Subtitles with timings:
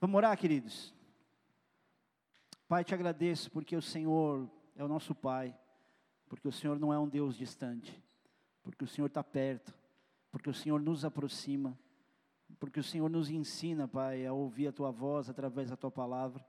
[0.00, 0.94] Vamos orar, queridos?
[2.66, 5.54] Pai, te agradeço porque o Senhor é o nosso Pai,
[6.26, 8.02] porque o Senhor não é um Deus distante,
[8.62, 9.74] porque o Senhor está perto,
[10.30, 11.78] porque o Senhor nos aproxima,
[12.58, 16.42] porque o Senhor nos ensina, Pai, a ouvir a Tua voz através da Tua palavra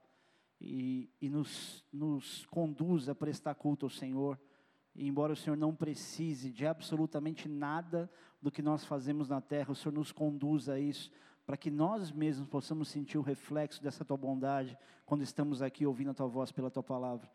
[0.58, 4.40] e, e nos, nos conduz a prestar culto ao Senhor.
[4.94, 8.10] E embora o Senhor não precise de absolutamente nada
[8.40, 11.12] do que nós fazemos na terra, o Senhor nos conduz a isso,
[11.46, 16.10] para que nós mesmos possamos sentir o reflexo dessa tua bondade quando estamos aqui ouvindo
[16.10, 17.28] a tua voz pela tua palavra.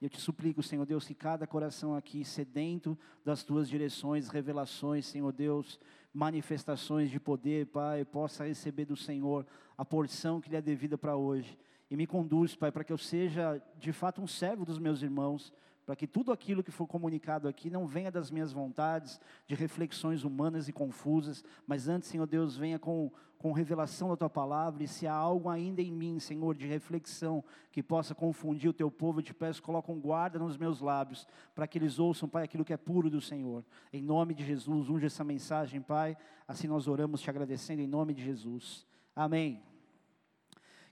[0.00, 5.32] Eu te suplico, Senhor Deus, que cada coração aqui sedento das tuas direções, revelações, Senhor
[5.32, 5.80] Deus,
[6.12, 9.46] manifestações de poder, Pai, possa receber do Senhor
[9.76, 11.58] a porção que lhe é devida para hoje.
[11.90, 15.50] E me conduz, Pai, para que eu seja de fato um servo dos meus irmãos,
[15.86, 20.24] para que tudo aquilo que for comunicado aqui não venha das minhas vontades, de reflexões
[20.24, 24.88] humanas e confusas, mas antes, Senhor Deus, venha com, com revelação da tua palavra, e
[24.88, 29.20] se há algo ainda em mim, Senhor, de reflexão, que possa confundir o teu povo,
[29.20, 32.64] eu te peço, coloca um guarda nos meus lábios, para que eles ouçam, Pai, aquilo
[32.64, 33.64] que é puro do Senhor.
[33.92, 36.16] Em nome de Jesus, unge essa mensagem, Pai,
[36.48, 38.84] assim nós oramos te agradecendo, em nome de Jesus.
[39.14, 39.62] Amém.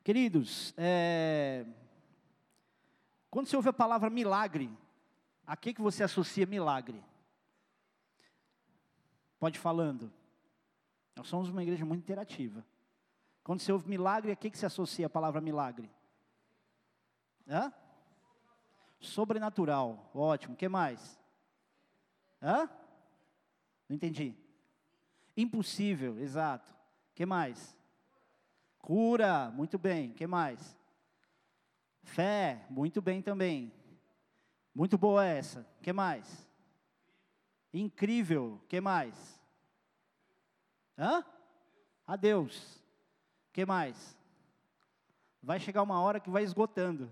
[0.05, 1.67] Queridos, é...
[3.29, 4.71] quando você ouve a palavra milagre,
[5.47, 7.03] a que, que você associa milagre?
[9.39, 10.13] Pode falando.
[11.15, 12.65] Nós somos uma igreja muito interativa.
[13.43, 15.91] Quando você ouve milagre, a que, que se associa a palavra milagre?
[17.47, 17.73] Hã?
[18.99, 20.11] Sobrenatural.
[20.15, 20.55] Ótimo.
[20.55, 21.21] O que mais?
[22.43, 22.69] Hã?
[23.89, 24.35] Não entendi.
[25.37, 26.73] Impossível, exato.
[26.73, 27.77] O que mais?
[28.79, 30.11] Cura, muito bem.
[30.11, 30.77] O que mais?
[32.03, 33.73] Fé, muito bem também.
[34.75, 35.65] Muito boa essa.
[35.81, 36.49] que mais?
[37.73, 38.61] Incrível.
[38.69, 39.41] que mais?
[40.99, 41.25] Hã?
[42.07, 42.83] Adeus.
[43.53, 44.19] que mais?
[45.41, 47.09] Vai chegar uma hora que vai esgotando.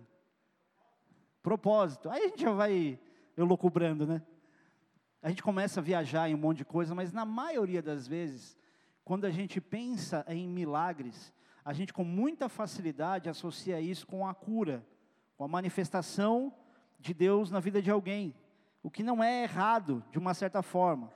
[1.40, 2.10] Propósito.
[2.10, 2.98] Aí a gente já vai
[3.36, 4.22] elocubrando, né?
[5.22, 8.58] A gente começa a viajar em um monte de coisa, mas na maioria das vezes,
[9.04, 11.32] quando a gente pensa em milagres,
[11.64, 14.84] a gente com muita facilidade associa isso com a cura,
[15.36, 16.52] com a manifestação
[17.02, 18.34] de Deus na vida de alguém,
[18.82, 21.12] o que não é errado, de uma certa forma.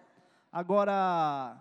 [0.53, 1.61] Agora,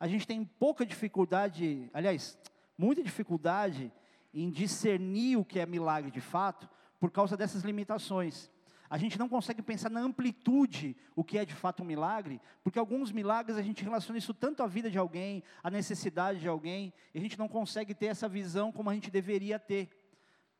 [0.00, 2.38] a gente tem pouca dificuldade, aliás,
[2.76, 3.92] muita dificuldade
[4.34, 8.50] em discernir o que é milagre de fato, por causa dessas limitações.
[8.88, 12.78] A gente não consegue pensar na amplitude o que é de fato um milagre, porque
[12.78, 16.92] alguns milagres a gente relaciona isso tanto à vida de alguém, à necessidade de alguém,
[17.12, 19.88] e a gente não consegue ter essa visão como a gente deveria ter.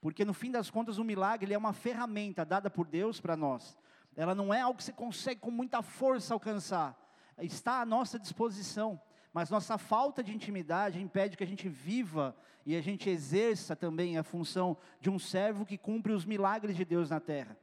[0.00, 3.76] Porque no fim das contas o milagre é uma ferramenta dada por Deus para nós.
[4.14, 6.96] Ela não é algo que você consegue com muita força alcançar.
[7.38, 9.00] Está à nossa disposição.
[9.36, 12.34] Mas nossa falta de intimidade impede que a gente viva
[12.64, 16.86] e a gente exerça também a função de um servo que cumpre os milagres de
[16.86, 17.54] Deus na terra.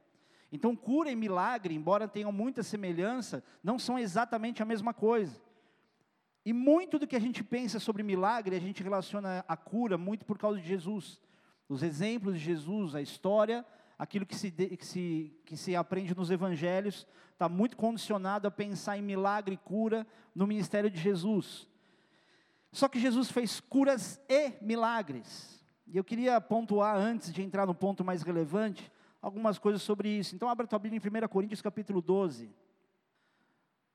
[0.52, 5.42] Então, cura e milagre, embora tenham muita semelhança, não são exatamente a mesma coisa.
[6.46, 10.24] E muito do que a gente pensa sobre milagre, a gente relaciona a cura muito
[10.24, 11.20] por causa de Jesus.
[11.68, 13.64] Os exemplos de Jesus, a história,
[13.98, 18.98] aquilo que se, que se, que se aprende nos evangelhos, está muito condicionado a pensar
[18.98, 21.68] em milagre e cura no ministério de Jesus.
[22.72, 25.64] Só que Jesus fez curas e milagres.
[25.86, 28.90] E eu queria pontuar, antes de entrar no ponto mais relevante,
[29.22, 30.34] algumas coisas sobre isso.
[30.34, 32.50] Então, abra a tua Bíblia em 1 Coríntios, capítulo 12.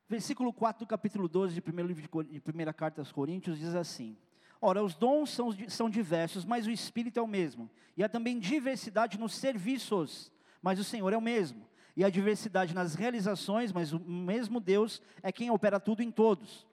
[0.08, 4.18] Versículo 4 do capítulo 12 de 1 livro de 1 carta aos Coríntios diz assim:
[4.62, 7.70] Ora, os dons são, são diversos, mas o Espírito é o mesmo.
[7.96, 10.31] E há também diversidade nos serviços,
[10.62, 11.66] mas o Senhor é o mesmo.
[11.96, 16.68] E há diversidade nas realizações, mas o mesmo Deus é quem opera tudo em todos.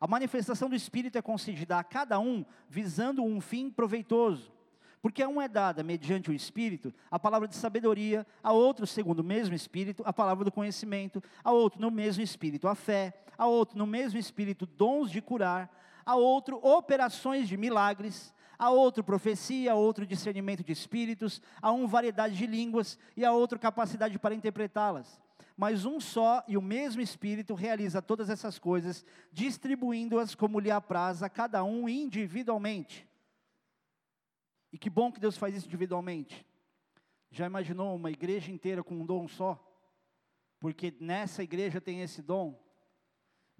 [0.00, 4.50] A manifestação do Espírito é concedida a cada um, visando um fim proveitoso.
[5.02, 9.20] Porque a um é dada, mediante o Espírito, a palavra de sabedoria, a outro, segundo
[9.20, 13.46] o mesmo Espírito, a palavra do conhecimento, a outro, no mesmo Espírito, a fé, a
[13.46, 15.70] outro, no mesmo Espírito, dons de curar,
[16.10, 21.86] a outro operações de milagres, a outro profecia, a outro discernimento de espíritos, a um
[21.86, 25.20] variedade de línguas e a outro capacidade para interpretá-las.
[25.56, 31.22] Mas um só e o mesmo Espírito realiza todas essas coisas, distribuindo-as como lhe apraz
[31.22, 33.06] a cada um individualmente.
[34.72, 36.44] E que bom que Deus faz isso individualmente.
[37.30, 39.64] Já imaginou uma igreja inteira com um dom só?
[40.58, 42.60] Porque nessa igreja tem esse dom,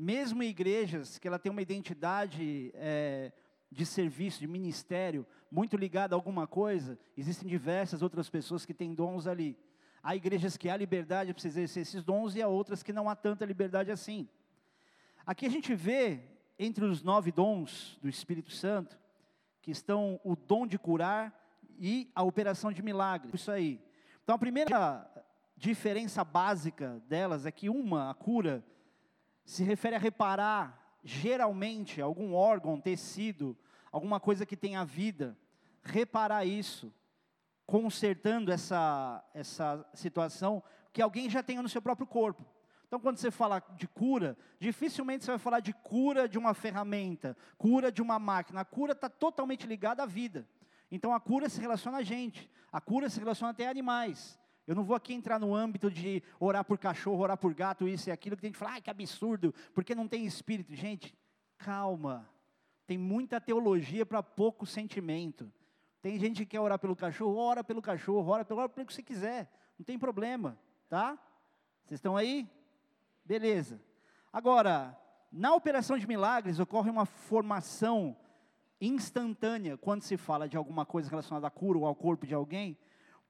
[0.01, 3.31] mesmo igrejas que ela tem uma identidade é,
[3.71, 8.95] de serviço, de ministério, muito ligada a alguma coisa, existem diversas outras pessoas que têm
[8.95, 9.59] dons ali.
[10.03, 13.15] Há igrejas que há liberdade para exercer esses dons e há outras que não há
[13.15, 14.27] tanta liberdade assim.
[15.27, 16.21] Aqui a gente vê,
[16.59, 18.99] entre os nove dons do Espírito Santo,
[19.61, 21.39] que estão o dom de curar
[21.79, 23.33] e a operação de milagre.
[23.35, 23.79] Isso aí.
[24.25, 25.07] Então a primeira
[25.59, 28.65] diferença básica delas é que uma, a cura,
[29.45, 33.57] se refere a reparar geralmente algum órgão, tecido,
[33.91, 35.37] alguma coisa que tenha vida,
[35.83, 36.93] reparar isso,
[37.67, 42.45] consertando essa, essa situação que alguém já tenha no seu próprio corpo.
[42.91, 47.37] Então, quando você fala de cura, dificilmente você vai falar de cura de uma ferramenta,
[47.57, 48.63] cura de uma máquina.
[48.63, 50.45] A cura está totalmente ligada à vida.
[50.91, 54.40] Então, a cura se relaciona a gente, a cura se relaciona até a animais.
[54.71, 58.09] Eu não vou aqui entrar no âmbito de orar por cachorro, orar por gato, isso
[58.09, 60.77] e aquilo, que tem que falar, ai, que absurdo, porque não tem espírito.
[60.77, 61.13] Gente,
[61.59, 62.31] calma.
[62.87, 65.53] Tem muita teologia para pouco sentimento.
[66.01, 68.95] Tem gente que quer orar pelo cachorro, ora pelo cachorro, ora pelo, ora pelo que
[68.95, 69.51] você quiser.
[69.77, 70.57] Não tem problema,
[70.89, 71.19] tá?
[71.85, 72.49] Vocês estão aí?
[73.25, 73.83] Beleza.
[74.33, 74.97] Agora,
[75.33, 78.17] na operação de milagres ocorre uma formação
[78.81, 82.79] instantânea quando se fala de alguma coisa relacionada à cura ou ao corpo de alguém,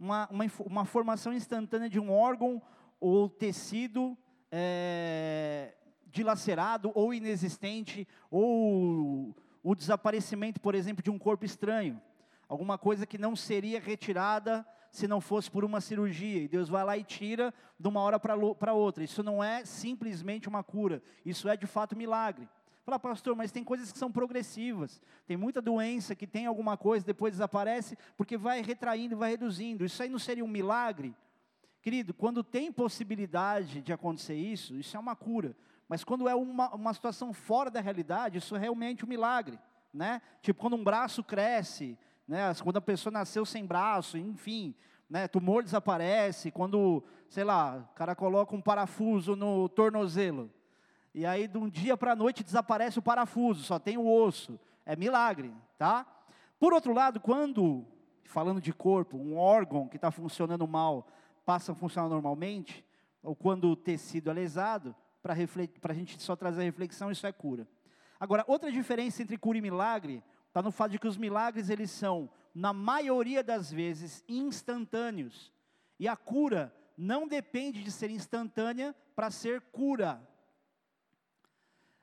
[0.01, 2.61] uma, uma, uma formação instantânea de um órgão
[2.99, 4.17] ou tecido
[4.51, 5.75] é,
[6.07, 12.01] dilacerado ou inexistente, ou o desaparecimento, por exemplo, de um corpo estranho,
[12.49, 16.83] alguma coisa que não seria retirada se não fosse por uma cirurgia, e Deus vai
[16.83, 19.05] lá e tira de uma hora para outra.
[19.05, 22.49] Isso não é simplesmente uma cura, isso é de fato milagre.
[22.83, 25.01] Fala, pastor, mas tem coisas que são progressivas.
[25.27, 29.85] Tem muita doença que tem alguma coisa, depois desaparece, porque vai retraindo, vai reduzindo.
[29.85, 31.15] Isso aí não seria um milagre?
[31.83, 35.57] Querido, quando tem possibilidade de acontecer isso, isso é uma cura.
[35.89, 39.59] Mas quando é uma, uma situação fora da realidade, isso é realmente um milagre.
[39.93, 40.23] Né?
[40.43, 41.99] Tipo, quando um braço cresce,
[42.29, 42.53] né?
[42.63, 44.75] quando a pessoa nasceu sem braço, enfim,
[45.09, 45.27] né?
[45.27, 50.51] tumor desaparece, quando, sei lá, o cara coloca um parafuso no tornozelo,
[51.15, 54.59] e aí de um dia para a noite desaparece o parafuso, só tem o osso,
[54.87, 56.07] é milagre, tá?
[56.59, 57.87] Por outro lado, quando,
[58.25, 61.07] falando de corpo, um órgão que está funcionando mal
[61.45, 62.85] passa a funcionar normalmente,
[63.23, 67.33] ou quando o tecido é lesado, para a gente só trazer a reflexão, isso é
[67.33, 67.67] cura.
[68.19, 71.91] Agora, outra diferença entre cura e milagre está no fato de que os milagres eles
[71.91, 75.53] são, na maioria das vezes, instantâneos.
[75.99, 80.21] E a cura não depende de ser instantânea para ser cura.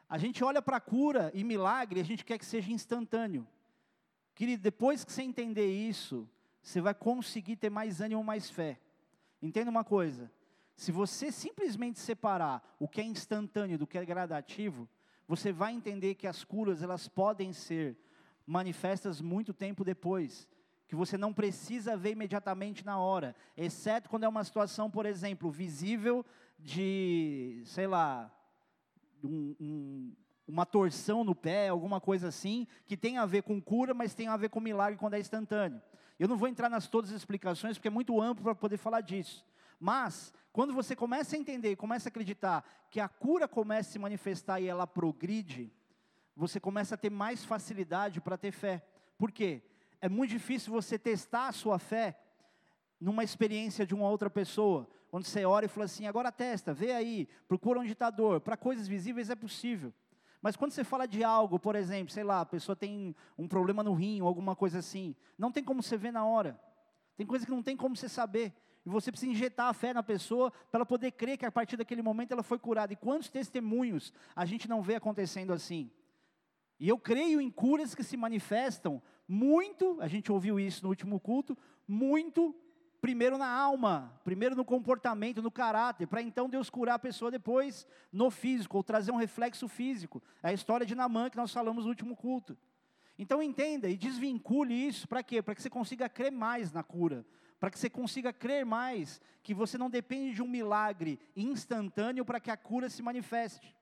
[0.10, 3.46] A gente olha para cura e milagre, a gente quer que seja instantâneo.
[4.34, 6.30] Querido, depois que você entender isso,
[6.62, 8.80] você vai conseguir ter mais ânimo, mais fé.
[9.42, 10.32] Entenda uma coisa:
[10.76, 14.88] se você simplesmente separar o que é instantâneo do que é gradativo,
[15.28, 17.98] você vai entender que as curas elas podem ser
[18.46, 20.48] manifestas muito tempo depois,
[20.88, 25.52] que você não precisa ver imediatamente na hora, exceto quando é uma situação, por exemplo,
[25.52, 26.26] visível
[26.58, 28.32] de, sei lá,
[29.24, 30.14] um, um,
[30.48, 34.28] uma torção no pé, alguma coisa assim, que tem a ver com cura, mas tem
[34.28, 35.82] a ver com milagre quando é instantâneo.
[36.20, 39.02] Eu não vou entrar nas todas as explicações, porque é muito amplo para poder falar
[39.02, 39.46] disso.
[39.80, 44.00] Mas, quando você começa a entender, começa a acreditar que a cura começa a se
[44.00, 45.72] manifestar e ela progride,
[46.36, 48.84] você começa a ter mais facilidade para ter fé.
[49.18, 49.62] Por quê?
[50.00, 52.20] É muito difícil você testar a sua fé
[53.00, 56.92] numa experiência de uma outra pessoa, onde você ora e fala assim: agora testa, vê
[56.92, 58.42] aí, procura onde está a dor.
[58.42, 59.94] Para coisas visíveis é possível.
[60.42, 63.84] Mas quando você fala de algo, por exemplo, sei lá, a pessoa tem um problema
[63.84, 66.60] no rim ou alguma coisa assim, não tem como você ver na hora.
[67.16, 68.54] Tem coisa que não tem como você saber.
[68.86, 71.76] E você precisa injetar a fé na pessoa para ela poder crer que a partir
[71.76, 72.94] daquele momento ela foi curada.
[72.94, 75.92] E quantos testemunhos a gente não vê acontecendo assim?
[76.80, 81.20] E eu creio em curas que se manifestam muito, a gente ouviu isso no último
[81.20, 82.56] culto, muito
[83.08, 87.88] primeiro na alma, primeiro no comportamento, no caráter, para então Deus curar a pessoa depois
[88.12, 90.22] no físico, ou trazer um reflexo físico.
[90.44, 92.58] É a história de Namã que nós falamos no último culto.
[93.18, 95.42] Então entenda e desvincule isso, para quê?
[95.42, 97.26] Para que você consiga crer mais na cura,
[97.62, 102.42] para que você consiga crer mais que você não depende de um milagre instantâneo para
[102.42, 103.74] que a cura se manifeste.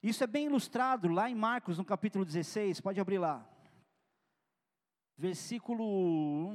[0.00, 3.51] Isso é bem ilustrado lá em Marcos, no capítulo 16, pode abrir lá.
[5.22, 6.50] Versículo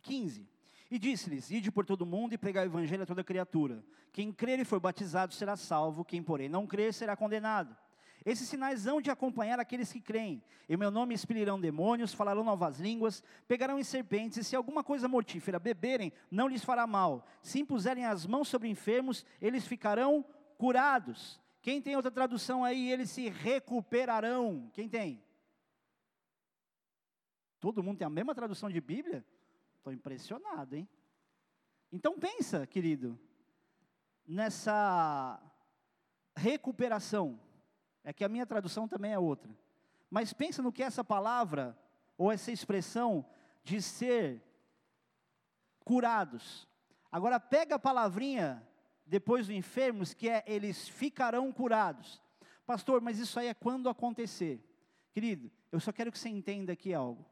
[0.00, 0.48] 15.
[0.90, 3.84] E disse-lhes: Ide por todo mundo e pregai o evangelho a toda criatura.
[4.10, 7.76] Quem crer e for batizado será salvo, quem, porém, não crer será condenado.
[8.24, 10.42] Esses sinais hão de acompanhar aqueles que creem.
[10.66, 15.06] Em meu nome expelirão demônios, falarão novas línguas, pegarão em serpentes, e se alguma coisa
[15.06, 17.26] mortífera beberem, não lhes fará mal.
[17.42, 20.24] Se impuserem as mãos sobre enfermos, eles ficarão
[20.56, 21.38] curados.
[21.60, 24.70] Quem tem outra tradução aí, eles se recuperarão.
[24.72, 25.22] Quem tem?
[27.62, 29.24] Todo mundo tem a mesma tradução de Bíblia?
[29.76, 30.88] Estou impressionado, hein?
[31.92, 33.16] Então pensa, querido,
[34.26, 35.40] nessa
[36.34, 37.38] recuperação.
[38.02, 39.56] É que a minha tradução também é outra.
[40.10, 41.78] Mas pensa no que essa palavra,
[42.18, 43.24] ou essa expressão
[43.62, 44.42] de ser
[45.84, 46.66] curados.
[47.12, 48.68] Agora pega a palavrinha
[49.06, 52.20] depois do enfermos, que é eles ficarão curados.
[52.66, 54.60] Pastor, mas isso aí é quando acontecer.
[55.12, 57.30] Querido, eu só quero que você entenda aqui algo.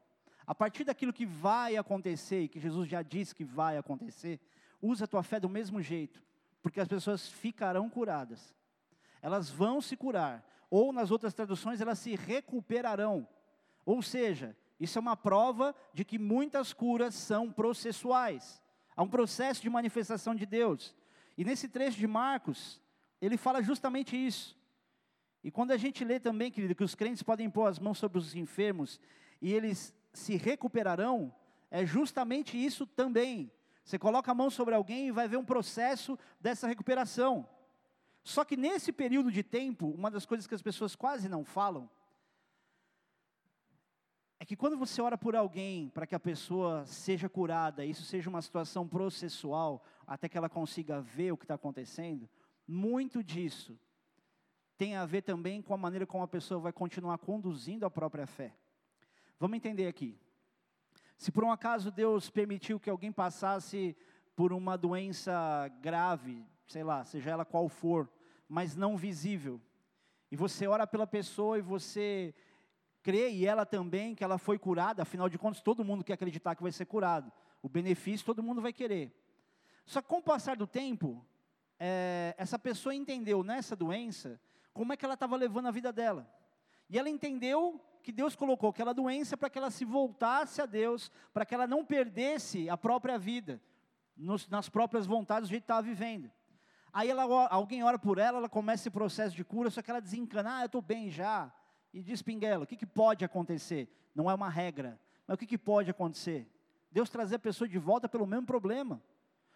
[0.51, 4.37] A partir daquilo que vai acontecer, e que Jesus já disse que vai acontecer,
[4.81, 6.21] usa a tua fé do mesmo jeito,
[6.61, 8.53] porque as pessoas ficarão curadas.
[9.21, 13.25] Elas vão se curar, ou nas outras traduções, elas se recuperarão.
[13.85, 18.61] Ou seja, isso é uma prova de que muitas curas são processuais.
[18.93, 20.93] Há um processo de manifestação de Deus.
[21.37, 22.81] E nesse trecho de Marcos,
[23.21, 24.59] ele fala justamente isso.
[25.45, 28.17] E quando a gente lê também, querido, que os crentes podem pôr as mãos sobre
[28.17, 28.99] os enfermos
[29.41, 31.33] e eles se recuperarão,
[31.69, 33.51] é justamente isso também.
[33.83, 37.47] Você coloca a mão sobre alguém e vai ver um processo dessa recuperação.
[38.23, 41.89] Só que nesse período de tempo, uma das coisas que as pessoas quase não falam,
[44.39, 48.29] é que quando você ora por alguém para que a pessoa seja curada, isso seja
[48.29, 52.29] uma situação processual, até que ela consiga ver o que está acontecendo,
[52.67, 53.79] muito disso
[54.81, 58.25] tem a ver também com a maneira como a pessoa vai continuar conduzindo a própria
[58.25, 58.51] fé.
[59.41, 60.15] Vamos entender aqui.
[61.17, 63.97] Se por um acaso Deus permitiu que alguém passasse
[64.35, 68.07] por uma doença grave, sei lá, seja ela qual for,
[68.47, 69.59] mas não visível,
[70.29, 72.35] e você ora pela pessoa e você
[73.01, 76.53] crê, e ela também, que ela foi curada, afinal de contas, todo mundo quer acreditar
[76.53, 77.31] que vai ser curado.
[77.63, 79.11] O benefício todo mundo vai querer.
[79.87, 81.25] Só que com o passar do tempo,
[81.79, 84.39] é, essa pessoa entendeu nessa doença
[84.71, 86.31] como é que ela estava levando a vida dela.
[86.87, 91.11] E ela entendeu que Deus colocou aquela doença para que ela se voltasse a Deus,
[91.33, 93.61] para que ela não perdesse a própria vida,
[94.17, 96.31] nos, nas próprias vontades do jeito que estava vivendo.
[96.93, 100.01] Aí ela, alguém ora por ela, ela começa esse processo de cura, só que ela
[100.01, 101.51] desencana, ah, eu estou bem já.
[101.93, 103.89] E diz Pinguela, o que, que pode acontecer?
[104.13, 106.49] Não é uma regra, mas o que, que pode acontecer?
[106.91, 109.01] Deus trazer a pessoa de volta pelo mesmo problema.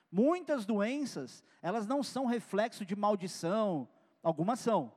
[0.10, 3.88] Muitas doenças, elas não são reflexo de maldição,
[4.24, 4.94] algumas são,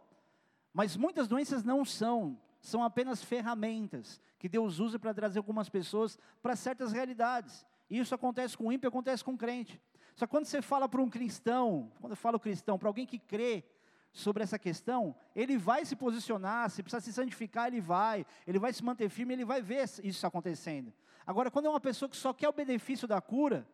[0.73, 6.19] mas muitas doenças não são, são apenas ferramentas que Deus usa para trazer algumas pessoas
[6.43, 7.67] para certas realidades.
[7.91, 9.81] E isso acontece com o ímpio, acontece com o crente.
[10.15, 13.19] Só que quando você fala para um cristão, quando eu falo cristão, para alguém que
[13.19, 13.65] crê
[14.12, 18.73] sobre essa questão, ele vai se posicionar, se precisar se santificar, ele vai, ele vai
[18.73, 20.93] se manter firme, ele vai ver isso acontecendo.
[21.27, 23.67] Agora, quando é uma pessoa que só quer o benefício da cura,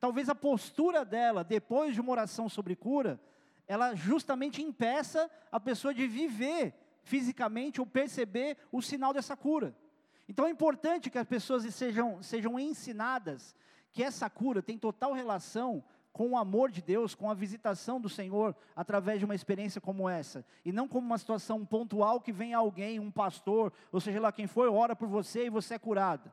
[0.00, 3.20] talvez a postura dela, depois de uma oração sobre cura,
[3.66, 9.74] ela justamente impeça a pessoa de viver fisicamente ou perceber o sinal dessa cura.
[10.28, 13.54] Então é importante que as pessoas sejam, sejam ensinadas
[13.92, 18.08] que essa cura tem total relação com o amor de Deus, com a visitação do
[18.08, 22.52] Senhor através de uma experiência como essa, e não como uma situação pontual que vem
[22.52, 26.30] alguém, um pastor, ou seja lá quem for, ora por você e você é curado.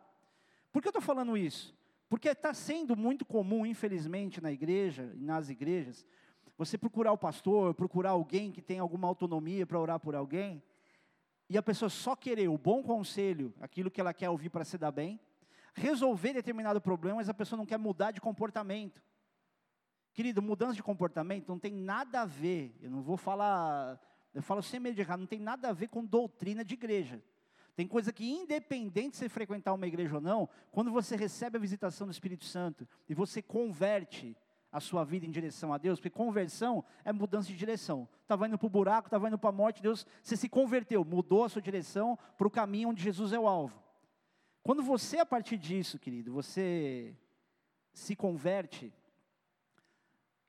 [0.71, 1.75] Por que eu estou falando isso?
[2.09, 6.05] Porque está sendo muito comum, infelizmente, na igreja e nas igrejas,
[6.59, 10.61] você procurar o pastor, procurar alguém que tem alguma autonomia para orar por alguém,
[11.49, 14.77] e a pessoa só querer o bom conselho, aquilo que ela quer ouvir para se
[14.77, 15.17] dar bem,
[15.73, 19.01] resolver determinado problema, mas a pessoa não quer mudar de comportamento.
[20.13, 23.97] Querido, mudança de comportamento não tem nada a ver, eu não vou falar,
[24.33, 27.23] eu falo sem medo de errar, não tem nada a ver com doutrina de igreja.
[27.73, 31.61] Tem coisa que, independente de você frequentar uma igreja ou não, quando você recebe a
[31.61, 34.35] visitação do Espírito Santo e você converte
[34.71, 38.07] a sua vida em direção a Deus, porque conversão é mudança de direção.
[38.21, 41.43] Estava indo para o buraco, estava indo para a morte, Deus, você se converteu, mudou
[41.43, 43.81] a sua direção para o caminho onde Jesus é o alvo.
[44.61, 47.15] Quando você, a partir disso, querido, você
[47.93, 48.93] se converte,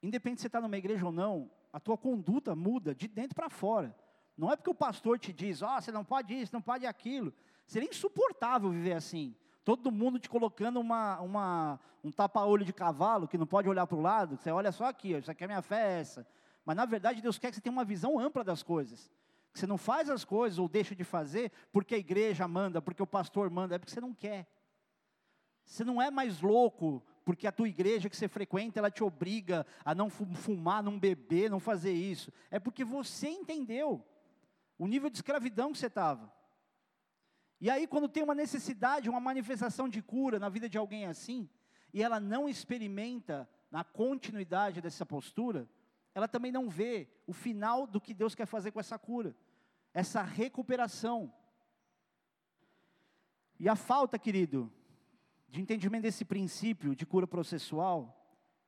[0.03, 3.49] independente se você está numa igreja ou não, a tua conduta muda de dentro para
[3.49, 3.97] fora.
[4.37, 6.87] Não é porque o pastor te diz, ó, oh, você não pode isso, não pode
[6.87, 7.33] aquilo.
[7.67, 9.35] Seria insuportável viver assim.
[9.65, 13.97] Todo mundo te colocando uma, uma, um tapa-olho de cavalo, que não pode olhar para
[13.97, 16.27] o lado, você olha só aqui, isso aqui é minha fé, essa.
[16.65, 19.11] Mas na verdade Deus quer que você tenha uma visão ampla das coisas.
[19.53, 23.03] Que você não faz as coisas ou deixa de fazer porque a igreja manda, porque
[23.03, 24.47] o pastor manda, é porque você não quer.
[25.65, 29.67] Você não é mais louco porque a tua igreja que você frequenta, ela te obriga
[29.85, 32.33] a não fumar, não beber, não fazer isso.
[32.51, 34.05] É porque você entendeu
[34.79, 36.33] o nível de escravidão que você estava.
[37.61, 41.49] E aí, quando tem uma necessidade, uma manifestação de cura na vida de alguém assim,
[41.93, 45.69] e ela não experimenta na continuidade dessa postura,
[46.15, 49.37] ela também não vê o final do que Deus quer fazer com essa cura,
[49.93, 51.33] essa recuperação.
[53.59, 54.73] E a falta, querido,
[55.49, 58.17] de entendimento desse princípio de cura processual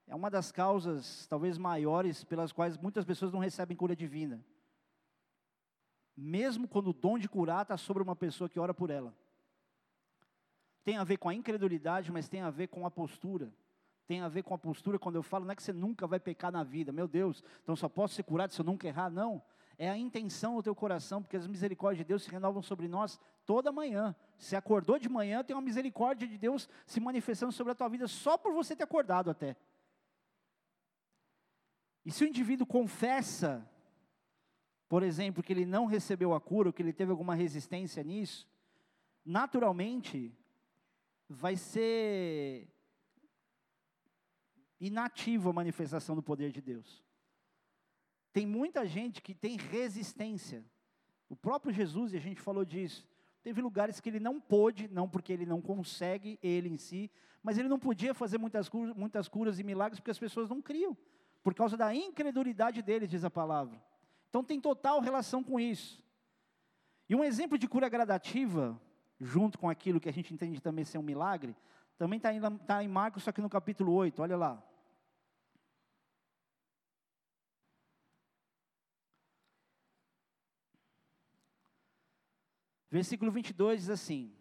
[0.07, 4.45] é uma das causas, talvez maiores, pelas quais muitas pessoas não recebem cura divina.
[6.17, 9.15] Mesmo quando o dom de curar está sobre uma pessoa que ora por ela.
[10.85, 13.53] Tem a ver com a incredulidade, mas tem a ver com a postura.
[14.07, 16.19] Tem a ver com a postura quando eu falo, não é que você nunca vai
[16.19, 19.43] pecar na vida, meu Deus, então só posso ser curado se eu nunca errar, não.
[19.79, 23.19] É a intenção do teu coração, porque as misericórdias de Deus se renovam sobre nós
[23.47, 24.15] toda manhã.
[24.37, 28.07] Se acordou de manhã, tem uma misericórdia de Deus se manifestando sobre a tua vida
[28.07, 29.57] só por você ter acordado até.
[32.05, 33.67] E se o indivíduo confessa,
[34.93, 38.47] por exemplo, que ele não recebeu a cura, ou que ele teve alguma resistência nisso,
[39.25, 40.37] naturalmente
[41.27, 42.69] vai ser
[44.79, 47.03] inativa a manifestação do poder de Deus.
[48.35, 50.63] Tem muita gente que tem resistência.
[51.27, 53.09] O próprio Jesus, e a gente falou disso,
[53.43, 57.11] teve lugares que ele não pôde, não porque ele não consegue, ele em si,
[57.43, 60.61] mas ele não podia fazer muitas curas, muitas curas e milagres porque as pessoas não
[60.61, 60.95] criam,
[61.43, 63.83] por causa da incredulidade deles, diz a palavra.
[64.33, 66.03] Então tem total relação com isso.
[67.07, 68.81] E um exemplo de cura gradativa,
[69.21, 71.55] junto com aquilo que a gente entende também ser um milagre,
[71.99, 74.67] também está em, tá em Marcos, só que no capítulo 8, olha lá.
[82.91, 84.35] Versículo 22 diz assim: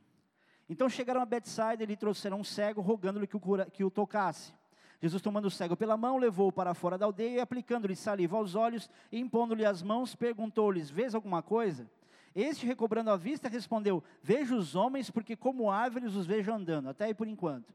[0.69, 3.37] Então chegaram a Betsaida e lhe trouxeram um cego, rogando-lhe que,
[3.73, 4.53] que o tocasse.
[5.01, 8.53] Jesus, tomando o cego pela mão, levou-o para fora da aldeia e, aplicando-lhe saliva aos
[8.53, 11.89] olhos e impondo-lhe as mãos, perguntou-lhes: Vês alguma coisa?
[12.35, 16.87] Este, recobrando a vista, respondeu: Vejo os homens, porque como árvores os vejo andando.
[16.87, 17.73] Até aí por enquanto.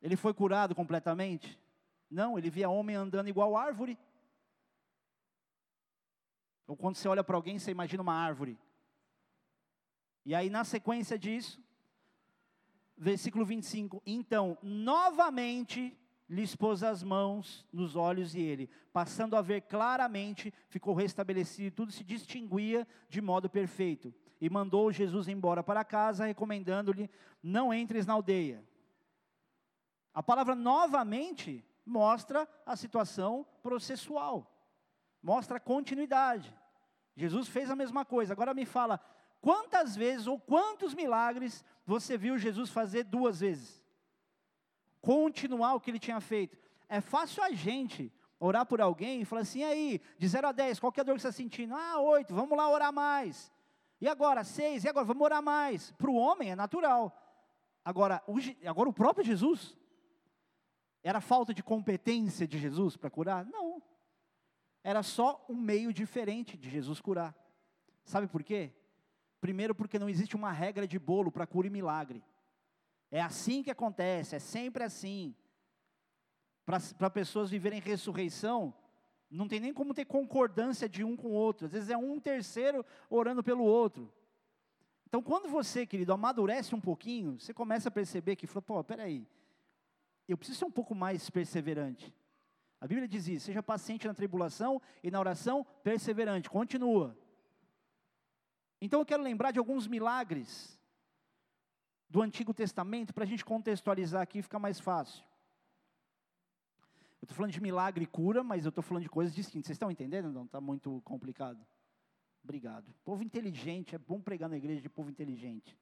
[0.00, 1.60] Ele foi curado completamente?
[2.10, 3.98] Não, ele via homem andando igual árvore.
[6.66, 8.58] Ou quando você olha para alguém, você imagina uma árvore.
[10.24, 11.62] E aí, na sequência disso,
[12.96, 15.94] versículo 25: Então, novamente
[16.28, 21.92] lhes pôs as mãos nos olhos e ele, passando a ver claramente, ficou restabelecido, tudo
[21.92, 24.14] se distinguia de modo perfeito.
[24.40, 27.10] E mandou Jesus embora para casa, recomendando-lhe:
[27.42, 28.64] não entres na aldeia.
[30.14, 34.50] A palavra novamente mostra a situação processual,
[35.22, 36.54] mostra a continuidade.
[37.14, 38.32] Jesus fez a mesma coisa.
[38.32, 39.00] Agora me fala,
[39.40, 43.81] quantas vezes ou quantos milagres você viu Jesus fazer duas vezes?
[45.02, 46.56] Continuar o que ele tinha feito.
[46.88, 50.80] É fácil a gente orar por alguém e falar assim, aí, de 0 a 10,
[50.80, 51.74] qual que é a dor que você está sentindo?
[51.74, 53.52] Ah, 8, vamos lá orar mais.
[54.00, 55.90] E agora, 6, e agora, vamos orar mais.
[55.92, 57.16] Para o homem é natural.
[57.84, 58.36] Agora o,
[58.66, 59.76] agora, o próprio Jesus,
[61.02, 63.44] era falta de competência de Jesus para curar?
[63.44, 63.82] Não.
[64.84, 67.34] Era só um meio diferente de Jesus curar.
[68.04, 68.72] Sabe por quê?
[69.40, 72.22] Primeiro, porque não existe uma regra de bolo para cura e milagre.
[73.12, 75.36] É assim que acontece, é sempre assim.
[76.64, 78.72] Para pessoas viverem ressurreição,
[79.30, 81.66] não tem nem como ter concordância de um com o outro.
[81.66, 84.10] Às vezes é um terceiro orando pelo outro.
[85.06, 89.28] Então, quando você, querido, amadurece um pouquinho, você começa a perceber que, pô, peraí,
[90.26, 92.14] eu preciso ser um pouco mais perseverante.
[92.80, 96.48] A Bíblia diz isso: seja paciente na tribulação e na oração perseverante.
[96.48, 97.14] Continua.
[98.80, 100.80] Então eu quero lembrar de alguns milagres
[102.12, 105.24] do Antigo Testamento, para a gente contextualizar aqui, fica mais fácil.
[107.22, 109.68] Eu estou falando de milagre e cura, mas eu estou falando de coisas distintas.
[109.68, 110.30] Vocês estão entendendo?
[110.30, 111.64] Não, está muito complicado.
[112.44, 112.94] Obrigado.
[113.02, 115.74] Povo inteligente, é bom pregar na igreja de povo inteligente.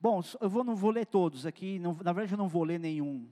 [0.00, 2.80] Bom, eu vou, não vou ler todos aqui, não, na verdade eu não vou ler
[2.80, 3.28] nenhum.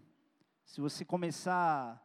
[0.66, 1.98] Se você começar,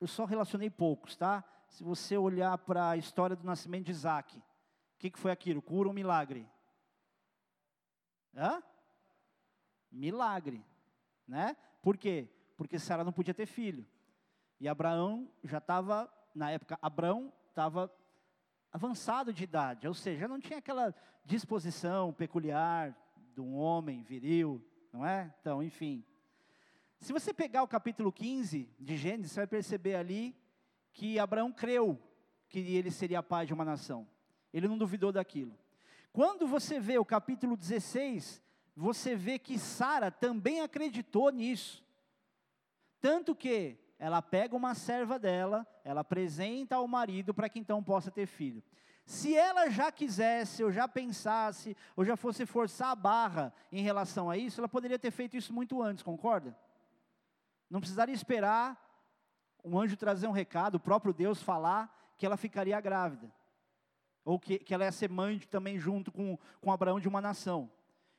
[0.00, 1.44] eu só relacionei poucos, tá?
[1.68, 4.42] Se você olhar para a história do nascimento de Isaac, o
[4.98, 5.62] que, que foi aquilo?
[5.62, 6.44] Cura ou milagre?
[8.34, 8.62] Hã?
[9.90, 10.64] Milagre,
[11.26, 11.56] né?
[11.82, 12.28] Por quê?
[12.56, 13.86] Porque Sara não podia ter filho.
[14.60, 17.92] E Abraão já estava, na época, Abraão estava
[18.72, 22.96] avançado de idade, ou seja, não tinha aquela disposição peculiar
[23.34, 24.62] de um homem viril,
[24.92, 25.32] não é?
[25.40, 26.04] Então, enfim.
[26.98, 30.36] Se você pegar o capítulo 15 de Gênesis, você vai perceber ali
[30.92, 31.98] que Abraão creu
[32.48, 34.06] que ele seria pai de uma nação.
[34.52, 35.56] Ele não duvidou daquilo.
[36.12, 38.42] Quando você vê o capítulo 16,
[38.74, 41.84] você vê que Sara também acreditou nisso.
[43.00, 48.10] Tanto que ela pega uma serva dela, ela apresenta ao marido para que então possa
[48.10, 48.62] ter filho.
[49.04, 54.28] Se ela já quisesse, ou já pensasse, ou já fosse forçar a barra em relação
[54.30, 56.56] a isso, ela poderia ter feito isso muito antes, concorda?
[57.70, 58.76] Não precisaria esperar
[59.64, 63.32] um anjo trazer um recado, o próprio Deus falar que ela ficaria grávida
[64.28, 67.70] ou que, que ela ia ser mãe também junto com, com Abraão de uma nação.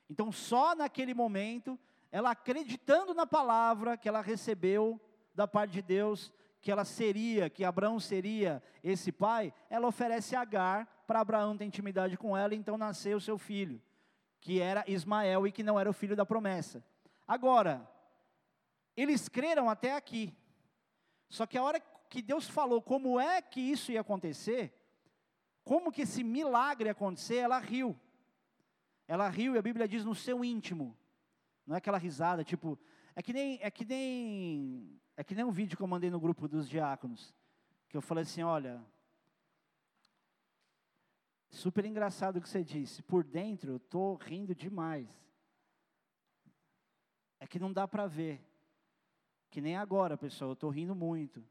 [0.08, 1.78] Então, só naquele momento,
[2.10, 5.00] ela acreditando na palavra que ela recebeu
[5.32, 10.84] da parte de Deus, que ela seria, que Abraão seria esse pai, ela oferece Agar
[11.06, 13.80] para Abraão ter intimidade com ela, então nasceu o seu filho,
[14.40, 16.84] que era Ismael e que não era o filho da promessa.
[17.26, 17.88] Agora,
[18.96, 20.36] eles creram até aqui.
[21.28, 24.74] Só que a hora que Deus falou como é que isso ia acontecer,
[25.64, 27.98] como que esse milagre acontecer, ela riu.
[29.06, 30.96] Ela riu e a Bíblia diz no seu íntimo.
[31.66, 32.78] Não é aquela risada, tipo,
[33.14, 36.20] é que nem é que nem é que nem um vídeo que eu mandei no
[36.20, 37.34] grupo dos diáconos,
[37.88, 38.82] que eu falei assim, olha,
[41.50, 43.02] super engraçado o que você disse.
[43.02, 45.08] Por dentro eu tô rindo demais.
[47.38, 48.40] É que não dá para ver.
[49.50, 51.44] Que nem agora, pessoal, eu estou rindo muito.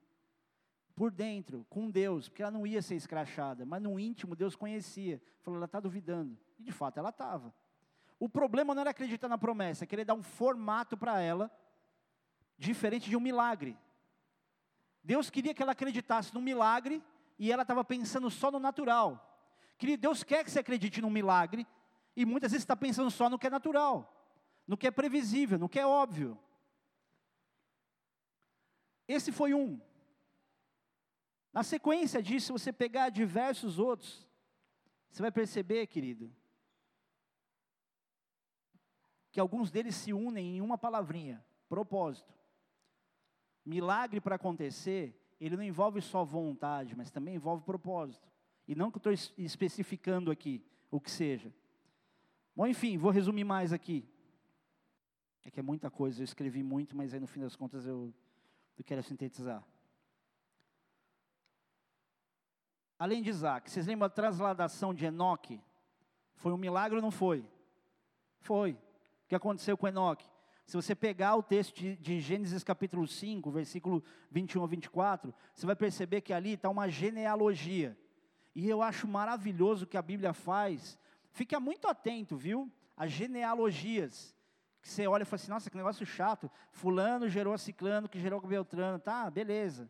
[0.99, 5.21] Por dentro, com Deus, porque ela não ia ser escrachada, mas no íntimo Deus conhecia.
[5.39, 6.37] Falou, ela está duvidando.
[6.59, 7.55] E de fato ela estava.
[8.19, 11.49] O problema não era acreditar na promessa, é querer dar um formato para ela,
[12.57, 13.77] diferente de um milagre.
[15.01, 17.01] Deus queria que ela acreditasse no milagre
[17.39, 19.25] e ela estava pensando só no natural.
[19.77, 21.65] Querido, Deus quer que você acredite num milagre
[22.13, 24.21] e muitas vezes está pensando só no que é natural,
[24.67, 26.37] no que é previsível, no que é óbvio.
[29.07, 29.79] Esse foi um.
[31.51, 34.27] Na sequência disso, você pegar diversos outros,
[35.09, 36.31] você vai perceber, querido,
[39.31, 42.33] que alguns deles se unem em uma palavrinha: propósito.
[43.65, 48.27] Milagre para acontecer, ele não envolve só vontade, mas também envolve propósito.
[48.67, 51.53] E não que eu estou especificando aqui o que seja.
[52.55, 54.07] Bom, enfim, vou resumir mais aqui.
[55.45, 58.13] É que é muita coisa, eu escrevi muito, mas aí no fim das contas eu
[58.75, 59.63] do que era sintetizar.
[62.99, 65.61] Além de Isaac, vocês lembram a transladação de Enoque?
[66.35, 67.49] Foi um milagre ou não foi?
[68.41, 68.73] Foi.
[68.73, 70.29] O que aconteceu com Enoque?
[70.65, 75.65] Se você pegar o texto de, de, Gênesis capítulo 5, versículo 21 a 24, você
[75.65, 77.97] vai perceber que ali está uma genealogia.
[78.53, 80.99] E eu acho maravilhoso o que a Bíblia faz.
[81.31, 82.69] Fica muito atento, viu?
[82.97, 84.35] As genealogias
[84.81, 86.51] que você olha e fala assim, nossa, que negócio chato.
[86.71, 88.99] Fulano gerou a ciclano, que gerou a beltrano.
[88.99, 89.89] Tá, beleza.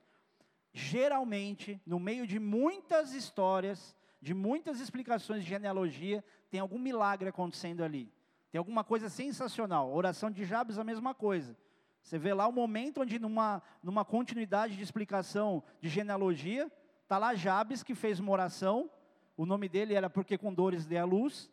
[0.79, 7.83] Geralmente, no meio de muitas histórias, de muitas explicações de genealogia, tem algum milagre acontecendo
[7.83, 8.09] ali.
[8.49, 9.91] Tem alguma coisa sensacional.
[9.91, 11.55] A oração de Jabes a mesma coisa.
[12.01, 16.71] Você vê lá o momento onde, numa, numa continuidade de explicação de genealogia,
[17.03, 18.89] está lá Jabes que fez uma oração.
[19.35, 21.51] O nome dele era Porque com Dores dê a Luz.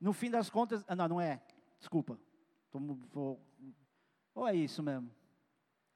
[0.00, 1.40] No fim das contas, ah, não, não é,
[1.78, 2.18] desculpa,
[3.12, 3.38] Tô,
[4.34, 5.08] ou é isso mesmo?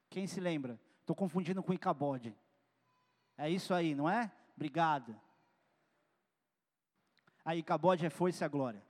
[0.09, 0.79] Quem se lembra?
[1.01, 2.33] Estou confundindo com Icabode.
[3.41, 4.29] É isso aí, não é?
[4.53, 5.15] Obrigado.
[7.45, 8.83] Aí Icabode é foi-se a glória.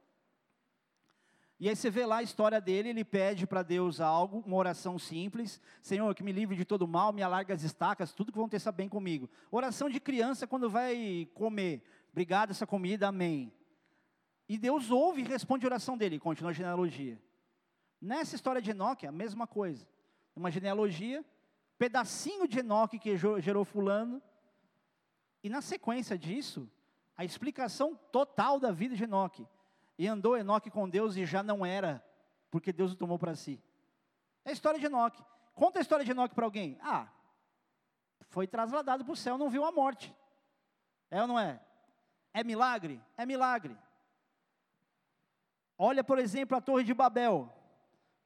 [1.59, 4.97] E aí você vê lá a história dele, ele pede para Deus algo, uma oração
[4.97, 8.49] simples, Senhor, que me livre de todo mal, me alargue as estacas, tudo que vão
[8.49, 9.29] ter bem comigo.
[9.51, 13.53] Oração de criança quando vai comer, obrigado essa comida, amém.
[14.47, 17.21] E Deus ouve e responde a oração dele, continua a genealogia.
[18.01, 19.87] Nessa história de Enoque, a mesma coisa.
[20.35, 21.23] Uma genealogia,
[21.77, 24.19] pedacinho de Enoque que gerou fulano.
[25.43, 26.69] E na sequência disso,
[27.15, 29.47] a explicação total da vida de Enoque.
[29.97, 32.03] E andou Enoque com Deus e já não era,
[32.49, 33.61] porque Deus o tomou para si.
[34.45, 35.23] É a história de Enoque.
[35.53, 36.77] Conta a história de Enoque para alguém.
[36.81, 37.07] Ah,
[38.29, 40.15] foi trasladado para o céu, não viu a morte.
[41.11, 41.59] É ou não é?
[42.33, 43.01] É milagre?
[43.17, 43.77] É milagre.
[45.77, 47.53] Olha, por exemplo, a Torre de Babel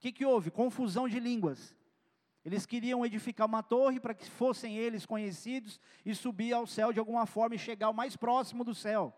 [0.03, 0.51] que, que houve?
[0.51, 1.73] Confusão de línguas.
[2.45, 6.99] Eles queriam edificar uma torre para que fossem eles conhecidos e subir ao céu de
[6.99, 9.13] alguma forma e chegar o mais próximo do céu.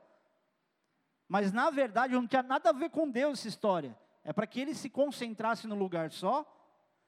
[1.28, 3.98] Mas na verdade não tinha nada a ver com Deus essa história.
[4.24, 6.46] É para que eles se concentrassem no lugar só,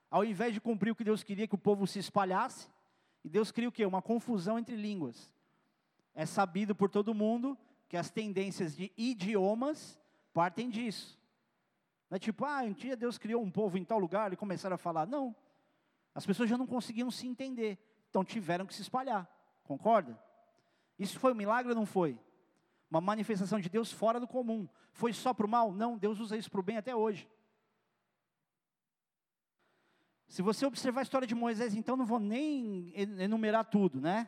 [0.10, 2.68] ao invés de cumprir o que Deus queria que o povo se espalhasse.
[3.24, 3.86] E Deus cria o quê?
[3.86, 5.32] Uma confusão entre línguas.
[6.16, 10.00] É sabido por todo mundo que as tendências de idiomas
[10.34, 11.20] partem disso.
[12.10, 14.76] Não é tipo, ah, um dia Deus criou um povo em tal lugar e começaram
[14.76, 15.06] a falar.
[15.06, 15.36] Não.
[16.18, 17.78] As pessoas já não conseguiam se entender.
[18.10, 19.30] Então tiveram que se espalhar.
[19.64, 20.20] Concorda?
[20.98, 22.20] Isso foi um milagre ou não foi?
[22.90, 24.68] Uma manifestação de Deus fora do comum.
[24.94, 25.72] Foi só para o mal?
[25.72, 27.30] Não, Deus usa isso para o bem até hoje.
[30.28, 34.28] Se você observar a história de Moisés, então não vou nem enumerar tudo, né?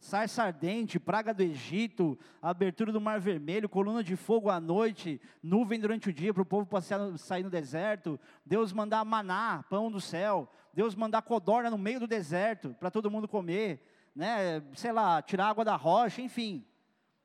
[0.00, 5.78] Sarça ardente, praga do Egito, abertura do Mar Vermelho, coluna de fogo à noite, nuvem
[5.78, 10.00] durante o dia para o povo passear, sair no deserto, Deus mandar maná, pão do
[10.00, 13.82] céu, Deus mandar codorna no meio do deserto para todo mundo comer,
[14.16, 14.62] né?
[14.74, 16.66] sei lá, tirar água da rocha, enfim.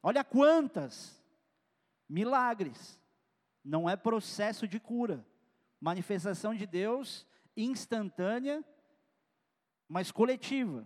[0.04, 1.24] Olha quantas
[2.10, 3.02] milagres.
[3.64, 5.26] Não é processo de cura.
[5.80, 8.64] Manifestação de Deus instantânea,
[9.88, 10.86] mas coletiva.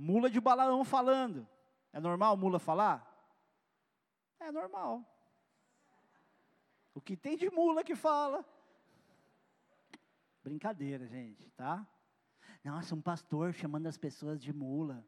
[0.00, 1.46] Mula de Balaão falando.
[1.92, 3.06] É normal mula falar?
[4.40, 5.04] É normal.
[6.94, 8.42] O que tem de mula que fala?
[10.42, 11.86] Brincadeira, gente, tá?
[12.64, 15.04] Nossa, um pastor chamando as pessoas de mula.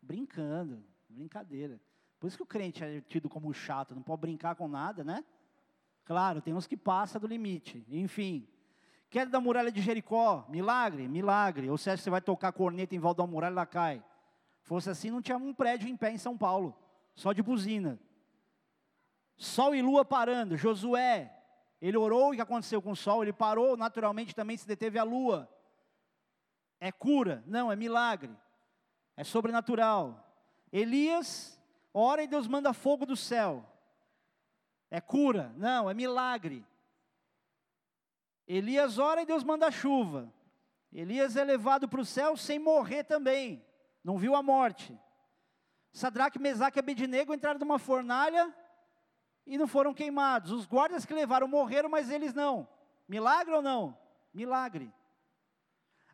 [0.00, 1.78] Brincando, brincadeira.
[2.18, 5.22] Por isso que o crente é tido como chato, não pode brincar com nada, né?
[6.02, 7.84] Claro, tem uns que passam do limite.
[7.90, 8.48] Enfim.
[9.10, 11.68] Queda da muralha de Jericó, milagre, milagre.
[11.68, 14.02] Ou seja, você vai tocar corneta em volta da muralha, ela cai.
[14.62, 16.76] Fosse assim, não tinha um prédio em pé em São Paulo,
[17.14, 17.98] só de buzina.
[19.36, 21.34] Sol e lua parando, Josué,
[21.80, 23.22] ele orou, o que aconteceu com o sol?
[23.22, 25.50] Ele parou, naturalmente também se deteve a lua.
[26.78, 27.42] É cura?
[27.46, 28.36] Não, é milagre.
[29.16, 30.26] É sobrenatural.
[30.70, 31.58] Elias
[31.92, 33.64] ora e Deus manda fogo do céu.
[34.90, 35.54] É cura?
[35.56, 36.64] Não, é milagre.
[38.46, 40.30] Elias ora e Deus manda chuva.
[40.92, 43.64] Elias é levado para o céu sem morrer também
[44.02, 44.98] não viu a morte.
[45.92, 48.54] Sadraque, Mesaque e Abednego entraram numa fornalha
[49.46, 50.52] e não foram queimados.
[50.52, 52.68] Os guardas que levaram morreram, mas eles não.
[53.08, 53.98] Milagre ou não?
[54.32, 54.92] Milagre.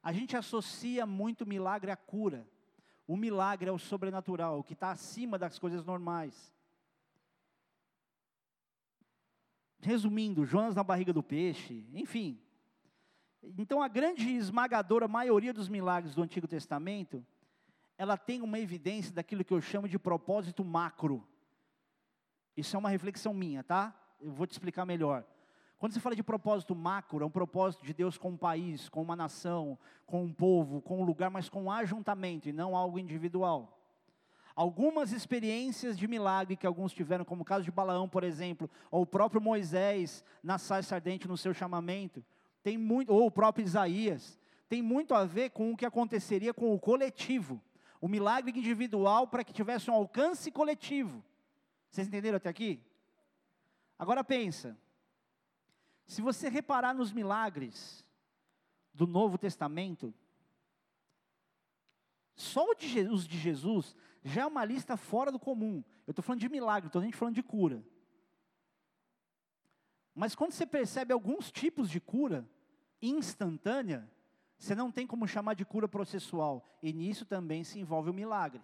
[0.02, 2.48] A gente associa muito milagre à cura.
[3.06, 6.52] O milagre é o sobrenatural, o que está acima das coisas normais.
[9.78, 12.40] Resumindo, Jonas na barriga do peixe, enfim.
[13.42, 17.24] Então, a grande esmagadora maioria dos milagres do Antigo Testamento
[17.98, 21.26] ela tem uma evidência daquilo que eu chamo de propósito macro.
[22.56, 23.94] Isso é uma reflexão minha, tá?
[24.20, 25.24] Eu vou te explicar melhor.
[25.78, 29.02] Quando você fala de propósito macro, é um propósito de Deus com um país, com
[29.02, 32.98] uma nação, com um povo, com um lugar, mas com um ajuntamento e não algo
[32.98, 33.72] individual.
[34.54, 39.02] Algumas experiências de milagre que alguns tiveram, como o caso de Balaão, por exemplo, ou
[39.02, 42.24] o próprio Moisés na sarça ardente no seu chamamento,
[42.62, 46.74] tem muito, ou o próprio Isaías, tem muito a ver com o que aconteceria com
[46.74, 47.60] o coletivo
[48.00, 51.24] o milagre individual para que tivesse um alcance coletivo.
[51.90, 52.80] Vocês entenderam até aqui?
[53.98, 54.76] Agora pensa,
[56.06, 58.04] se você reparar nos milagres
[58.92, 60.14] do Novo Testamento,
[62.34, 65.82] só os de Jesus já é uma lista fora do comum.
[66.06, 67.82] Eu estou falando de milagre, estou nem falando de cura.
[70.14, 72.48] Mas quando você percebe alguns tipos de cura
[73.00, 74.10] instantânea,
[74.58, 76.64] você não tem como chamar de cura processual.
[76.82, 78.60] E nisso também se envolve o milagre.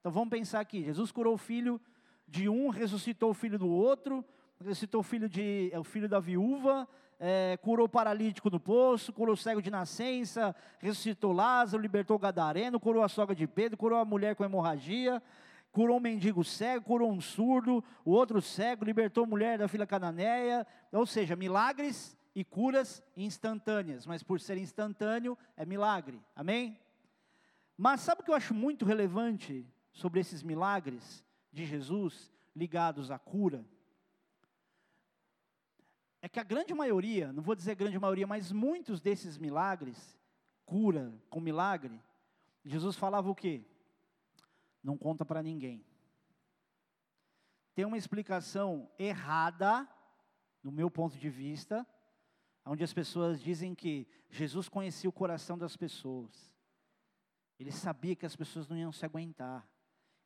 [0.00, 1.80] Então vamos pensar aqui: Jesus curou o filho
[2.26, 4.24] de um, ressuscitou o filho do outro,
[4.60, 6.88] ressuscitou o filho, de, é, o filho da viúva,
[7.18, 12.18] é, curou o paralítico no poço, curou o cego de nascença, ressuscitou Lázaro, libertou o
[12.18, 15.22] gadareno, curou a sogra de Pedro, curou a mulher com hemorragia,
[15.72, 19.86] curou um mendigo cego, curou um surdo, o outro cego, libertou a mulher da fila
[19.86, 26.20] cananeia, ou seja, milagres e curas instantâneas, mas por ser instantâneo é milagre.
[26.34, 26.78] Amém?
[27.76, 33.18] Mas sabe o que eu acho muito relevante sobre esses milagres de Jesus ligados à
[33.18, 33.64] cura?
[36.20, 40.18] É que a grande maioria, não vou dizer grande maioria, mas muitos desses milagres,
[40.66, 42.00] cura com milagre,
[42.64, 43.64] Jesus falava o quê?
[44.82, 45.84] Não conta para ninguém.
[47.74, 49.88] Tem uma explicação errada,
[50.62, 51.86] no meu ponto de vista,
[52.68, 56.52] onde as pessoas dizem que Jesus conhecia o coração das pessoas.
[57.58, 59.66] Ele sabia que as pessoas não iam se aguentar.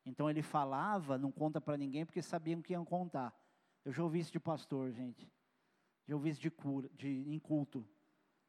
[0.05, 3.33] Então ele falava, não conta para ninguém, porque sabiam que iam contar.
[3.85, 5.31] Eu já ouvi isso de pastor, gente.
[6.05, 7.87] Já ouvi isso de, cura, de em culto.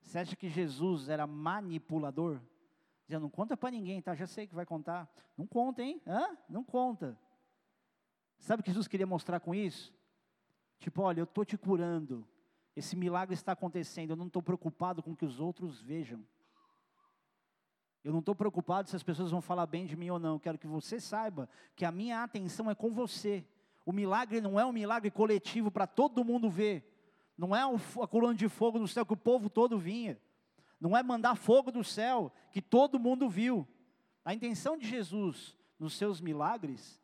[0.03, 2.41] Você acha que Jesus era manipulador?
[3.07, 4.15] Dizendo, não conta para ninguém, tá?
[4.15, 5.09] Já sei que vai contar.
[5.37, 6.03] Não conta, hein?
[6.05, 6.37] Hã?
[6.49, 7.17] Não conta.
[8.39, 9.95] Sabe o que Jesus queria mostrar com isso?
[10.81, 12.27] Tipo, olha, eu estou te curando.
[12.77, 16.25] Esse milagre está acontecendo, eu não estou preocupado com que os outros vejam.
[18.03, 20.39] Eu não estou preocupado se as pessoas vão falar bem de mim ou não.
[20.39, 23.47] Quero que você saiba que a minha atenção é com você.
[23.87, 26.91] O milagre não é um milagre coletivo para todo mundo ver.
[27.37, 30.21] Não é a coluna de fogo no céu que o povo todo vinha.
[30.79, 33.67] Não é mandar fogo do céu que todo mundo viu.
[34.23, 37.01] A intenção de Jesus nos seus milagres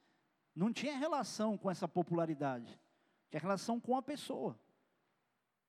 [0.54, 2.78] não tinha relação com essa popularidade.
[3.30, 4.58] Tinha relação com a pessoa.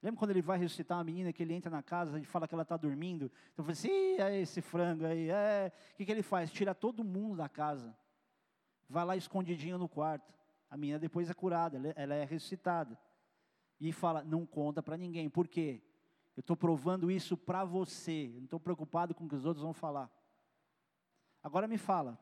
[0.01, 2.55] Lembra quando ele vai ressuscitar uma menina que ele entra na casa e fala que
[2.55, 3.31] ela está dormindo?
[3.53, 5.71] Então falei assim, é esse frango aí, é.
[5.93, 6.51] O que, que ele faz?
[6.51, 7.95] Tira todo mundo da casa.
[8.89, 10.33] Vai lá escondidinho no quarto.
[10.69, 12.97] A menina depois é curada, ela é ressuscitada.
[13.79, 15.29] E fala, não conta para ninguém.
[15.29, 15.83] Por quê?
[16.35, 18.31] Eu estou provando isso para você.
[18.33, 20.09] Eu não estou preocupado com o que os outros vão falar.
[21.43, 22.17] Agora me fala.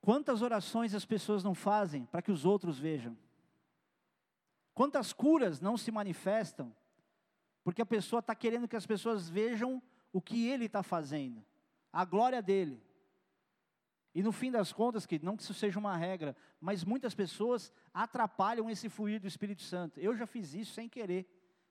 [0.00, 3.16] Quantas orações as pessoas não fazem para que os outros vejam?
[4.74, 6.74] Quantas curas não se manifestam
[7.62, 9.82] porque a pessoa está querendo que as pessoas vejam
[10.12, 11.42] o que ele está fazendo,
[11.90, 12.82] a glória dele.
[14.14, 17.72] E no fim das contas, que não que isso seja uma regra, mas muitas pessoas
[17.92, 19.98] atrapalham esse fluir do Espírito Santo.
[19.98, 21.26] Eu já fiz isso sem querer.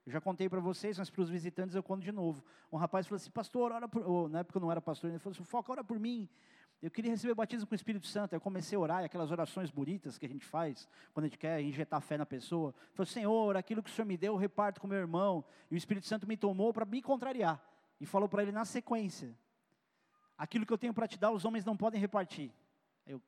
[0.05, 2.43] Eu já contei para vocês, mas para os visitantes eu conto de novo.
[2.69, 4.29] Um rapaz falou assim, pastor, ora por...
[4.29, 6.27] Na época eu não era pastor, ele falou assim, foca, ora por mim.
[6.83, 8.33] Eu queria receber batismo com o Espírito Santo.
[8.33, 11.61] Eu comecei a orar, aquelas orações bonitas que a gente faz, quando a gente quer
[11.61, 12.75] injetar fé na pessoa.
[12.91, 15.45] Falei, Senhor, aquilo que o Senhor me deu, eu reparto com meu irmão.
[15.71, 17.63] E o Espírito Santo me tomou para me contrariar.
[18.01, 19.33] E falou para ele na sequência,
[20.37, 22.51] aquilo que eu tenho para te dar, os homens não podem repartir.
[23.07, 23.21] Eu,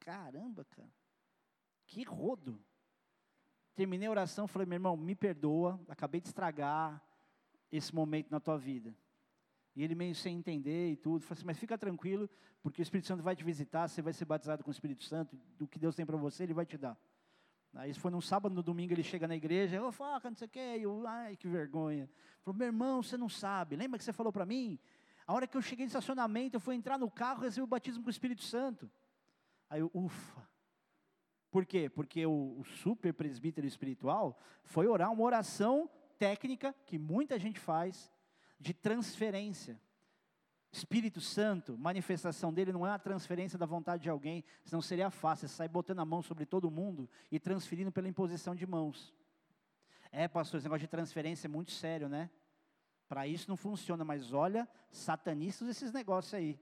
[0.00, 0.90] caramba, cara,
[1.86, 2.60] que rodo.
[3.76, 7.00] Terminei a oração, falei, meu irmão, me perdoa, acabei de estragar
[7.70, 8.92] esse momento na tua vida.
[9.76, 12.28] E ele meio sem entender e tudo, falei assim, mas fica tranquilo,
[12.62, 15.38] porque o Espírito Santo vai te visitar, você vai ser batizado com o Espírito Santo,
[15.58, 16.98] do que Deus tem para você, Ele vai te dar.
[17.74, 20.46] Aí isso foi num sábado, no domingo ele chega na igreja, eu foca, não sei
[20.46, 22.08] o quê, eu, ai, que vergonha.
[22.42, 24.78] Falou, meu irmão, você não sabe, lembra que você falou para mim?
[25.26, 28.02] A hora que eu cheguei no estacionamento, eu fui entrar no carro, recebi o batismo
[28.02, 28.90] com o Espírito Santo.
[29.68, 30.48] Aí eu, ufa.
[31.50, 31.90] Por quê?
[31.90, 38.10] Porque o, o super presbítero espiritual foi orar uma oração técnica que muita gente faz
[38.58, 39.80] de transferência.
[40.72, 45.48] Espírito Santo, manifestação dele não é a transferência da vontade de alguém, senão seria fácil,
[45.48, 49.14] você sai botando a mão sobre todo mundo e transferindo pela imposição de mãos.
[50.12, 52.30] É, pastor, esse negócio de transferência é muito sério, né?
[53.08, 56.60] Para isso não funciona, mas olha, satanistas esses negócios aí.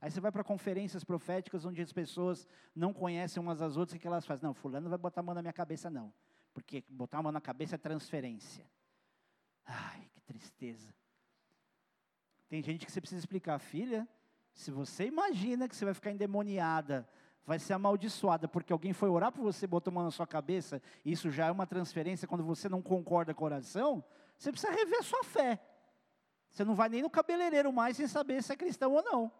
[0.00, 4.00] Aí você vai para conferências proféticas onde as pessoas não conhecem umas às outras, o
[4.00, 4.44] que elas fazem?
[4.44, 6.12] Não, fulano não vai botar a mão na minha cabeça, não.
[6.52, 8.64] Porque botar a mão na cabeça é transferência.
[9.64, 10.94] Ai, que tristeza.
[12.48, 14.08] Tem gente que você precisa explicar, filha,
[14.52, 17.08] se você imagina que você vai ficar endemoniada,
[17.44, 20.82] vai ser amaldiçoada porque alguém foi orar por você, botou a mão na sua cabeça,
[21.04, 24.02] e isso já é uma transferência quando você não concorda com a oração,
[24.36, 25.60] você precisa rever sua fé.
[26.50, 29.32] Você não vai nem no cabeleireiro mais sem saber se é cristão ou não.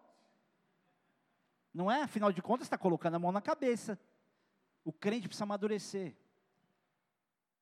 [1.73, 2.03] Não é?
[2.03, 3.99] Afinal de contas, está colocando a mão na cabeça.
[4.83, 6.15] O crente precisa amadurecer.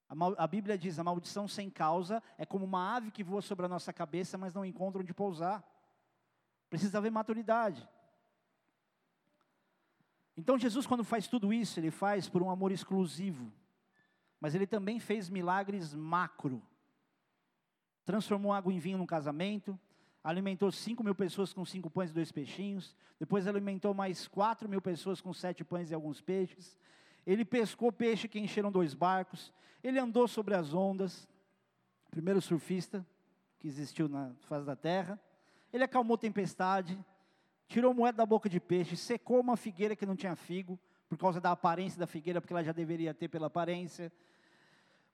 [0.09, 3.69] A, Bíblia diz: a maldição sem causa é como uma ave que voa sobre a
[3.69, 5.63] nossa cabeça, mas não encontra onde pousar.
[6.69, 7.87] Precisa haver maturidade.
[10.35, 13.51] Então, Jesus, quando faz tudo isso, ele faz por um amor exclusivo.
[14.39, 16.61] Mas ele também fez milagres macro.
[18.05, 19.77] Transformou água em vinho num casamento,
[20.23, 24.81] alimentou 5 mil pessoas com cinco pães e dois peixinhos, depois alimentou mais 4 mil
[24.81, 26.77] pessoas com sete pães e alguns peixes,
[27.27, 31.27] ele pescou peixe que encheram dois barcos, ele andou sobre as ondas,
[32.09, 33.05] primeiro surfista
[33.59, 35.19] que existiu na face da terra,
[35.73, 36.97] ele acalmou tempestade,
[37.67, 41.41] tirou moeda da boca de peixe, secou uma figueira que não tinha figo, por causa
[41.41, 44.11] da aparência da figueira, porque ela já deveria ter pela aparência.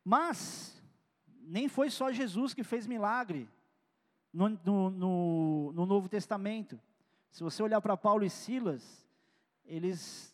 [0.04, 0.80] Mas,
[1.42, 3.50] nem foi só Jesus que fez milagre
[4.32, 6.80] no, no, no, no Novo Testamento.
[7.32, 9.08] Se você olhar para Paulo e Silas,
[9.66, 10.33] eles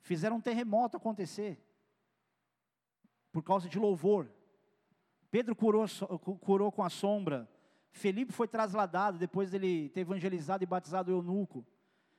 [0.00, 1.58] fizeram um terremoto acontecer
[3.32, 4.30] por causa de louvor.
[5.30, 5.86] Pedro curou,
[6.40, 7.48] curou com a sombra.
[7.92, 11.64] Felipe foi trasladado depois dele ter evangelizado e batizado o eunuco.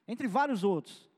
[0.07, 1.09] Entre vários outros.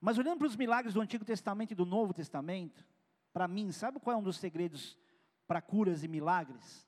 [0.00, 2.86] Mas olhando para os milagres do Antigo Testamento e do Novo Testamento,
[3.32, 4.98] para mim, sabe qual é um dos segredos
[5.46, 6.86] para curas e milagres?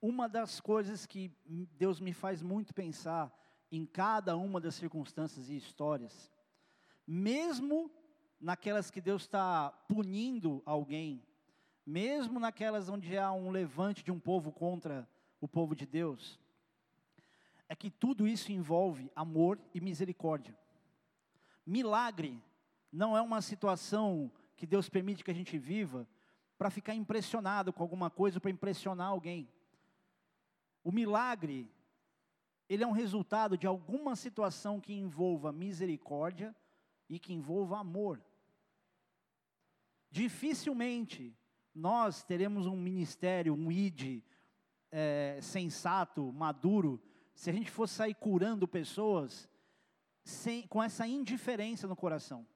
[0.00, 1.32] uma das coisas que
[1.76, 3.32] Deus me faz muito pensar
[3.70, 6.30] em cada uma das circunstâncias e histórias,
[7.06, 7.90] mesmo
[8.40, 11.22] naquelas que Deus está punindo alguém,
[11.84, 15.08] mesmo naquelas onde há um levante de um povo contra
[15.40, 16.38] o povo de Deus,
[17.68, 20.56] é que tudo isso envolve amor e misericórdia.
[21.64, 22.40] Milagre
[22.92, 26.06] não é uma situação que Deus permite que a gente viva
[26.56, 29.48] para ficar impressionado com alguma coisa, para impressionar alguém.
[30.82, 31.68] O milagre,
[32.68, 36.54] ele é um resultado de alguma situação que envolva misericórdia
[37.08, 38.22] e que envolva amor.
[40.10, 41.36] Dificilmente
[41.74, 44.22] nós teremos um ministério, um ID
[44.90, 47.02] é, sensato, maduro,
[47.34, 49.48] se a gente fosse sair curando pessoas
[50.24, 52.46] sem, com essa indiferença no coração.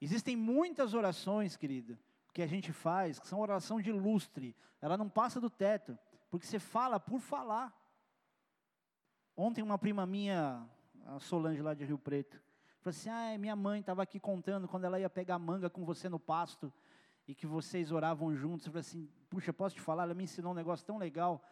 [0.00, 1.98] Existem muitas orações, querida,
[2.34, 5.98] que a gente faz, que são oração de lustre, ela não passa do teto
[6.30, 7.74] porque você fala por falar.
[9.36, 10.68] Ontem uma prima minha,
[11.04, 12.42] a Solange lá de Rio Preto,
[12.86, 16.08] falou assim: ah, minha mãe estava aqui contando quando ela ia pegar manga com você
[16.08, 16.72] no pasto
[17.26, 18.66] e que vocês oravam juntos.
[18.66, 20.04] Eu falei assim: puxa, posso te falar?
[20.04, 21.42] Ela me ensinou um negócio tão legal.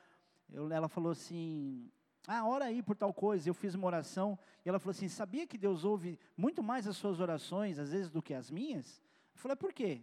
[0.49, 1.91] Eu, ela falou assim:
[2.28, 3.49] ah, ora aí por tal coisa.
[3.49, 6.97] Eu fiz uma oração e ela falou assim: sabia que Deus ouve muito mais as
[6.97, 9.03] suas orações, às vezes, do que as minhas?
[9.35, 10.03] Eu falei: por quê?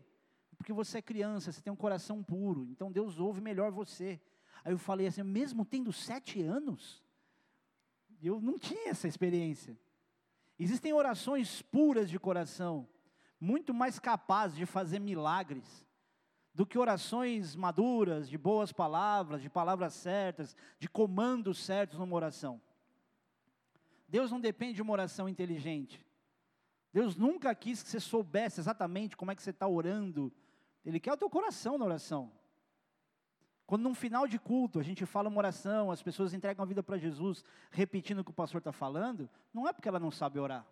[0.58, 4.20] Porque você é criança, você tem um coração puro, então Deus ouve melhor você.
[4.66, 7.02] Aí eu falei assim, mesmo tendo sete anos,
[8.22, 9.76] eu não tinha essa experiência.
[10.64, 12.88] Existem orações puras de coração,
[13.40, 15.84] muito mais capazes de fazer milagres
[16.54, 22.62] do que orações maduras, de boas palavras, de palavras certas, de comandos certos numa oração.
[24.08, 26.06] Deus não depende de uma oração inteligente.
[26.94, 30.32] Deus nunca quis que você soubesse exatamente como é que você está orando.
[30.86, 32.32] Ele quer o teu coração na oração.
[33.72, 36.84] Quando num final de culto a gente fala uma oração, as pessoas entregam a vida
[36.84, 37.42] para Jesus,
[37.72, 40.68] repetindo o que o pastor está falando, não é porque ela não sabe orar.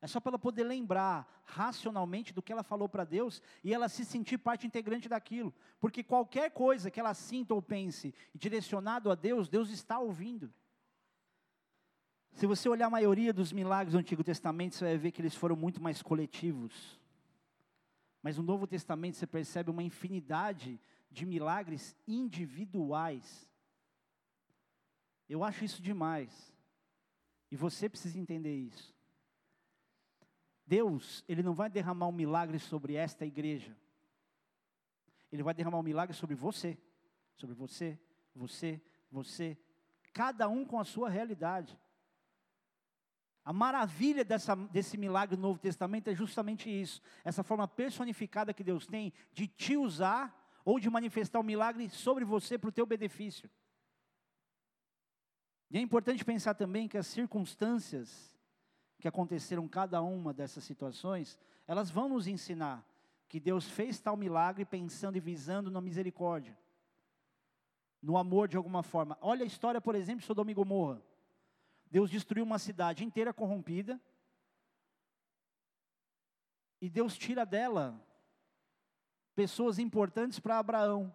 [0.00, 3.88] É só para ela poder lembrar racionalmente do que ela falou para Deus e ela
[3.88, 5.52] se sentir parte integrante daquilo.
[5.80, 10.54] Porque qualquer coisa que ela sinta ou pense direcionado a Deus, Deus está ouvindo.
[12.34, 15.34] Se você olhar a maioria dos milagres do Antigo Testamento, você vai ver que eles
[15.34, 17.00] foram muito mais coletivos.
[18.22, 20.80] Mas no Novo Testamento você percebe uma infinidade
[21.16, 23.50] de milagres individuais.
[25.26, 26.54] Eu acho isso demais.
[27.50, 28.94] E você precisa entender isso.
[30.66, 33.74] Deus, Ele não vai derramar um milagre sobre esta igreja.
[35.32, 36.76] Ele vai derramar um milagre sobre você.
[37.34, 37.98] Sobre você,
[38.34, 38.78] você,
[39.10, 39.56] você.
[40.12, 41.78] Cada um com a sua realidade.
[43.42, 48.64] A maravilha dessa, desse milagre do Novo Testamento é justamente isso, essa forma personificada que
[48.64, 52.72] Deus tem de te usar ou de manifestar o um milagre sobre você para o
[52.72, 53.48] teu benefício.
[55.70, 58.36] E é importante pensar também que as circunstâncias
[58.98, 61.38] que aconteceram cada uma dessas situações,
[61.68, 62.84] elas vão nos ensinar
[63.28, 66.58] que Deus fez tal milagre pensando e visando na misericórdia,
[68.02, 69.16] no amor de alguma forma.
[69.20, 71.00] Olha a história, por exemplo, de Sodoma e Gomorra.
[71.88, 74.00] Deus destruiu uma cidade inteira corrompida.
[76.80, 78.04] E Deus tira dela
[79.36, 81.14] pessoas importantes para Abraão.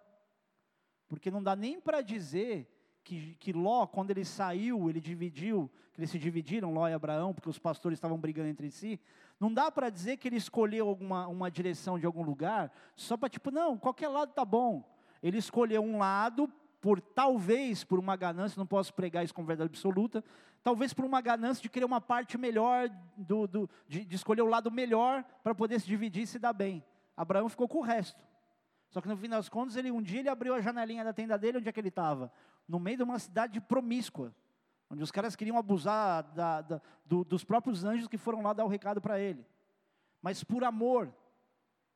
[1.10, 2.72] Porque não dá nem para dizer
[3.04, 7.34] que, que Ló, quando ele saiu, ele dividiu, que eles se dividiram, Ló e Abraão,
[7.34, 9.00] porque os pastores estavam brigando entre si.
[9.40, 13.28] Não dá para dizer que ele escolheu alguma, uma direção de algum lugar, só para
[13.28, 14.88] tipo, não, qualquer lado tá bom.
[15.22, 16.48] Ele escolheu um lado
[16.80, 20.24] por talvez por uma ganância, não posso pregar isso com verdade absoluta,
[20.64, 24.48] talvez por uma ganância de querer uma parte melhor, do, do de, de, escolher o
[24.48, 26.84] lado melhor para poder se dividir e se dar bem.
[27.22, 28.20] Abraão ficou com o resto.
[28.90, 31.38] Só que no fim das contas, ele, um dia ele abriu a janelinha da tenda
[31.38, 32.32] dele, onde é que ele estava?
[32.68, 34.36] No meio de uma cidade promíscua,
[34.90, 38.66] onde os caras queriam abusar da, da, do, dos próprios anjos que foram lá dar
[38.66, 39.46] o recado para ele.
[40.20, 41.14] Mas por amor,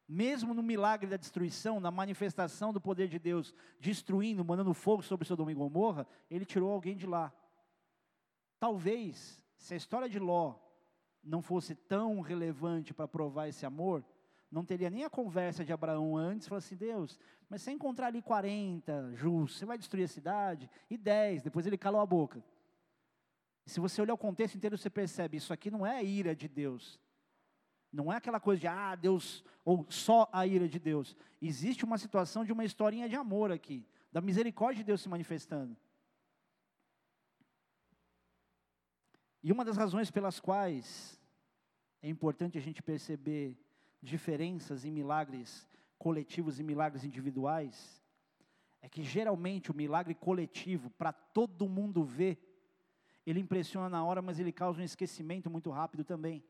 [0.07, 5.27] mesmo no milagre da destruição, na manifestação do poder de Deus, destruindo, mandando fogo sobre
[5.27, 7.33] Sodoma e Gomorra, ele tirou alguém de lá.
[8.59, 10.55] Talvez, se a história de Ló
[11.23, 14.05] não fosse tão relevante para provar esse amor,
[14.51, 17.19] não teria nem a conversa de Abraão antes, falou assim, Deus,
[17.49, 20.69] mas se encontrar ali 40 justos, você vai destruir a cidade?
[20.89, 22.43] E 10, depois ele calou a boca.
[23.65, 26.47] Se você olhar o contexto inteiro, você percebe, isso aqui não é a ira de
[26.47, 26.99] Deus,
[27.91, 31.15] não é aquela coisa de, ah, Deus, ou só a ira de Deus.
[31.41, 35.75] Existe uma situação de uma historinha de amor aqui, da misericórdia de Deus se manifestando.
[39.41, 41.21] E uma das razões pelas quais
[42.01, 43.57] é importante a gente perceber
[44.01, 45.67] diferenças em milagres
[45.97, 48.03] coletivos e milagres individuais,
[48.81, 52.37] é que geralmente o milagre coletivo, para todo mundo ver,
[53.25, 56.43] ele impressiona na hora, mas ele causa um esquecimento muito rápido também.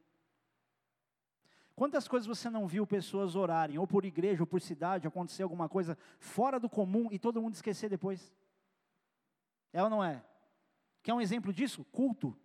[1.75, 5.67] Quantas coisas você não viu pessoas orarem, ou por igreja, ou por cidade, acontecer alguma
[5.67, 8.33] coisa fora do comum e todo mundo esquecer depois?
[9.73, 10.23] É ou não é?
[11.03, 11.83] Quer um exemplo disso?
[11.85, 12.37] Culto.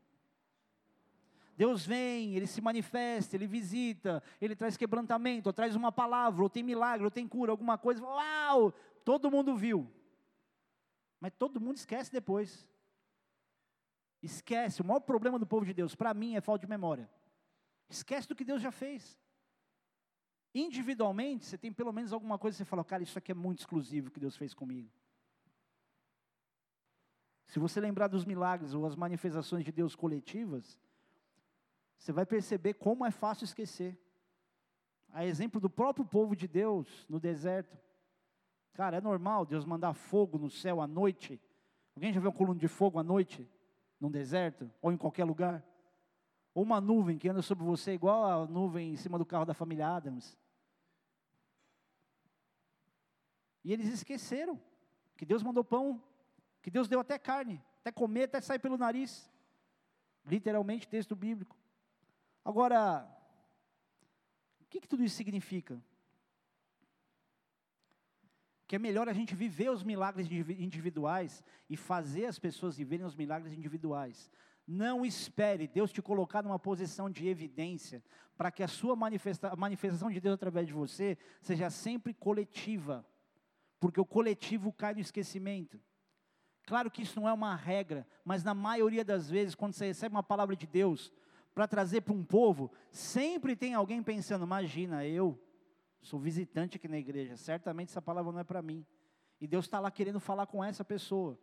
[1.61, 6.49] Deus vem, Ele se manifesta, Ele visita, Ele traz quebrantamento, ou traz uma palavra, ou
[6.49, 8.73] tem milagre, ou tem cura, alguma coisa, uau,
[9.05, 9.87] todo mundo viu.
[11.21, 12.67] Mas todo mundo esquece depois.
[14.23, 17.11] Esquece, o maior problema do povo de Deus, para mim, é falta de memória.
[17.91, 19.21] Esquece do que Deus já fez.
[20.55, 23.59] Individualmente, você tem pelo menos alguma coisa que você fala, cara, isso aqui é muito
[23.59, 24.91] exclusivo que Deus fez comigo.
[27.49, 30.79] Se você lembrar dos milagres ou as manifestações de Deus coletivas,
[32.01, 33.97] você vai perceber como é fácil esquecer.
[35.13, 37.79] A exemplo do próprio povo de Deus no deserto.
[38.73, 41.39] Cara, é normal Deus mandar fogo no céu à noite.
[41.95, 43.47] Alguém já viu um coluna de fogo à noite?
[44.01, 44.71] Num deserto?
[44.81, 45.63] Ou em qualquer lugar?
[46.55, 49.53] Ou uma nuvem que anda sobre você, igual a nuvem em cima do carro da
[49.53, 50.39] família Adams.
[53.63, 54.59] E eles esqueceram
[55.19, 56.03] que Deus mandou pão,
[56.63, 59.31] que Deus deu até carne, até comer, até sair pelo nariz.
[60.25, 61.60] Literalmente, texto bíblico.
[62.45, 63.07] Agora,
[64.61, 65.83] o que, que tudo isso significa?
[68.67, 73.17] Que é melhor a gente viver os milagres individuais e fazer as pessoas viverem os
[73.17, 74.31] milagres individuais
[74.67, 78.03] Não espere Deus te colocar numa posição de evidência
[78.37, 83.05] para que a sua manifesta a manifestação de Deus através de você seja sempre coletiva,
[83.79, 85.79] porque o coletivo cai no esquecimento.
[86.65, 90.15] Claro que isso não é uma regra, mas na maioria das vezes, quando você recebe
[90.15, 91.13] uma palavra de Deus
[91.61, 95.39] para trazer para um povo, sempre tem alguém pensando: imagina, eu
[96.01, 98.87] sou visitante aqui na igreja, certamente essa palavra não é para mim.
[99.39, 101.39] E Deus está lá querendo falar com essa pessoa.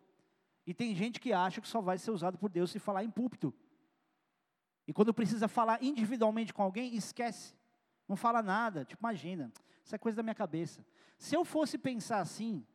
[0.65, 3.11] E tem gente que acha que só vai ser usado por Deus se falar em
[3.11, 3.53] púlpito.
[4.87, 7.53] E quando precisa falar individualmente com alguém, esquece.
[8.07, 8.85] Não fala nada.
[8.85, 9.53] Tipo, imagina,
[9.83, 10.83] isso é coisa da minha cabeça.
[11.19, 12.65] Se eu fosse pensar assim,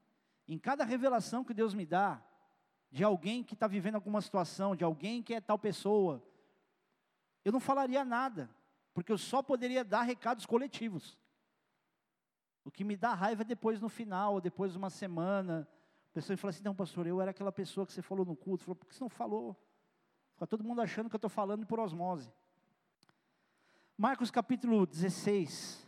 [0.47, 2.23] em cada revelação que Deus me dá,
[2.89, 6.23] de alguém que está vivendo alguma situação, de alguém que é tal pessoa,
[7.45, 8.51] eu não falaria nada,
[8.95, 11.19] porque eu só poderia dar recados coletivos.
[12.65, 15.69] O que me dá raiva é depois no final, depois de uma semana,
[16.11, 18.65] a pessoa fala assim, não pastor, eu era aquela pessoa que você falou no culto,
[18.65, 19.57] falou, por que você não falou?
[20.35, 22.33] Fica todo mundo achando que eu estou falando por osmose.
[23.97, 25.87] Marcos capítulo 16,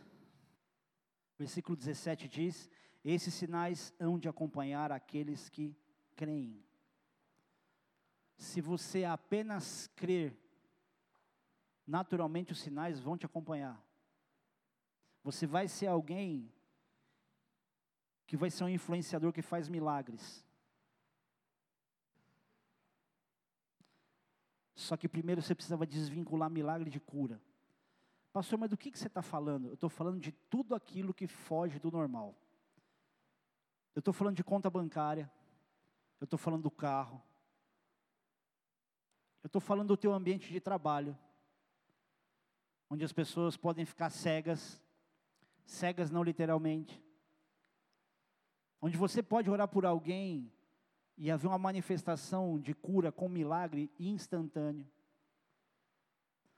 [1.37, 2.69] versículo 17 diz,
[3.03, 5.75] esses sinais hão de acompanhar aqueles que
[6.15, 6.63] creem.
[8.37, 10.35] Se você apenas crer,
[11.85, 13.81] naturalmente os sinais vão te acompanhar.
[15.23, 16.51] Você vai ser alguém
[18.27, 20.45] que vai ser um influenciador que faz milagres.
[24.75, 27.41] Só que primeiro você precisava desvincular milagre de cura.
[28.33, 29.69] Pastor, mas do que, que você está falando?
[29.69, 32.35] Eu estou falando de tudo aquilo que foge do normal.
[33.95, 35.31] Eu estou falando de conta bancária.
[36.19, 37.23] Eu estou falando do carro.
[39.41, 41.17] Eu estou falando do teu ambiente de trabalho.
[42.95, 44.81] Onde as pessoas podem ficar cegas.
[45.65, 47.05] Cegas não literalmente
[48.85, 50.53] onde você pode orar por alguém
[51.17, 54.87] e haver uma manifestação de cura com milagre instantâneo.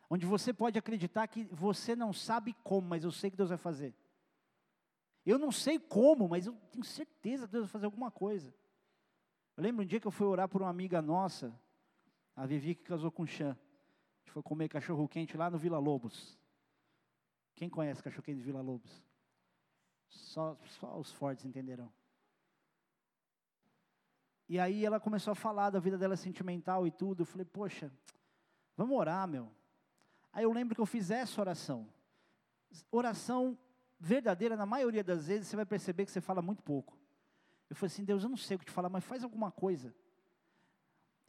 [0.10, 3.58] Onde você pode acreditar que você não sabe como, mas eu sei que Deus vai
[3.58, 3.96] fazer.
[5.26, 8.54] Eu não sei como, mas eu tenho certeza que Deus vai fazer alguma coisa.
[9.56, 11.58] Eu lembro um dia que eu fui orar por uma amiga nossa,
[12.36, 13.58] a Vivi que casou com o Chan.
[14.28, 16.38] Gente foi comer cachorro quente lá no Vila Lobos.
[17.56, 19.02] Quem conhece cachorro quente de Vila Lobos?
[20.10, 21.90] Só, só os fortes entenderão.
[24.50, 27.22] E aí ela começou a falar da vida dela sentimental e tudo.
[27.22, 27.90] Eu falei, poxa,
[28.76, 29.50] vamos orar, meu.
[30.34, 31.88] Aí eu lembro que eu fiz essa oração.
[32.92, 33.58] Oração
[33.98, 37.00] verdadeira, na maioria das vezes, você vai perceber que você fala muito pouco.
[37.70, 39.96] Eu falei assim, Deus, eu não sei o que te falar, mas faz alguma coisa.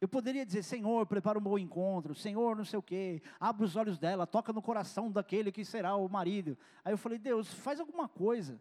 [0.00, 3.74] Eu poderia dizer, Senhor, prepara um bom encontro, Senhor, não sei o quê, abre os
[3.74, 6.56] olhos dela, toca no coração daquele que será o marido.
[6.84, 8.60] Aí eu falei, Deus, faz alguma coisa.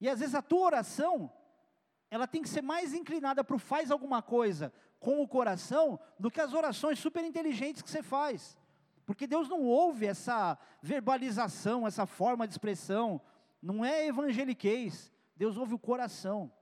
[0.00, 1.30] E às vezes a tua oração
[2.10, 6.30] ela tem que ser mais inclinada para o faz alguma coisa com o coração do
[6.30, 8.58] que as orações super inteligentes que você faz.
[9.06, 13.20] Porque Deus não ouve essa verbalização, essa forma de expressão,
[13.62, 16.52] não é evangeliquez, Deus ouve o coração.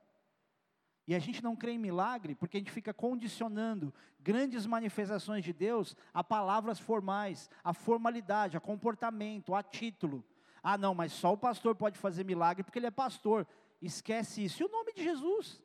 [1.09, 5.51] E a gente não crê em milagre porque a gente fica condicionando grandes manifestações de
[5.51, 10.23] Deus a palavras formais, a formalidade, a comportamento, a título.
[10.61, 13.47] Ah, não, mas só o pastor pode fazer milagre porque ele é pastor
[13.81, 14.61] esquece isso.
[14.61, 15.59] E o nome de Jesus?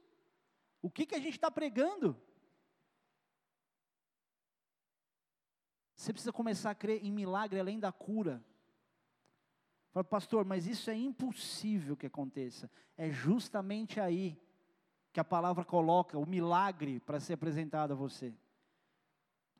[0.80, 2.18] O que, que a gente está pregando?
[5.94, 8.42] Você precisa começar a crer em milagre além da cura.
[9.92, 12.70] Fala, pastor, mas isso é impossível que aconteça.
[12.96, 14.42] É justamente aí
[15.14, 18.34] que a palavra coloca o milagre para ser apresentado a você,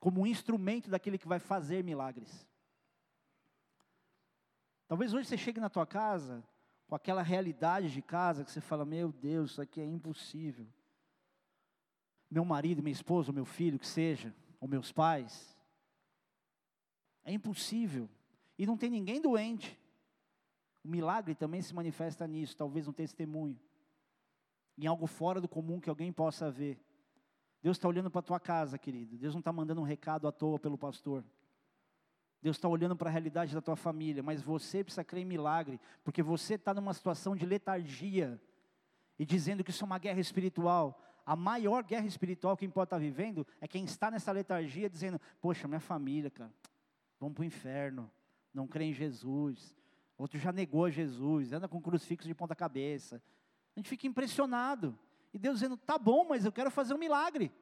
[0.00, 2.44] como um instrumento daquele que vai fazer milagres.
[4.88, 6.42] Talvez hoje você chegue na tua casa
[6.88, 10.66] com aquela realidade de casa que você fala: Meu Deus, isso aqui é impossível.
[12.28, 15.56] Meu marido, minha esposa, meu filho, que seja, ou meus pais.
[17.24, 18.10] É impossível.
[18.58, 19.78] E não tem ninguém doente.
[20.82, 23.56] O milagre também se manifesta nisso, talvez um testemunho.
[24.76, 26.78] Em algo fora do comum que alguém possa ver.
[27.62, 29.16] Deus está olhando para a tua casa, querido.
[29.16, 31.24] Deus não está mandando um recado à toa pelo pastor.
[32.42, 35.80] Deus está olhando para a realidade da tua família, mas você precisa crer em milagre,
[36.04, 38.38] porque você está numa situação de letargia
[39.18, 41.00] e dizendo que isso é uma guerra espiritual.
[41.24, 45.18] A maior guerra espiritual que pode estar tá vivendo é quem está nessa letargia dizendo:
[45.40, 46.52] Poxa, minha família, cara,
[47.18, 48.10] vamos para o inferno,
[48.52, 49.74] não crê em Jesus.
[50.18, 53.22] Outro já negou Jesus, anda com crucifixo de ponta cabeça.
[53.74, 54.98] A gente fica impressionado.
[55.32, 57.52] E Deus dizendo: Tá bom, mas eu quero fazer um milagre.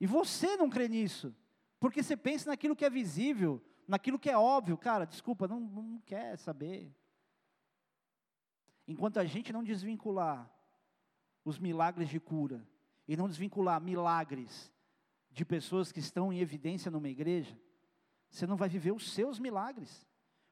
[0.00, 1.34] E você não crê nisso.
[1.78, 6.00] Porque você pensa naquilo que é visível, naquilo que é óbvio, cara, desculpa, não, não
[6.00, 6.94] quer saber.
[8.86, 10.50] Enquanto a gente não desvincular
[11.44, 12.66] os milagres de cura,
[13.10, 14.72] e não desvincular milagres
[15.32, 17.58] de pessoas que estão em evidência numa igreja,
[18.30, 20.06] você não vai viver os seus milagres.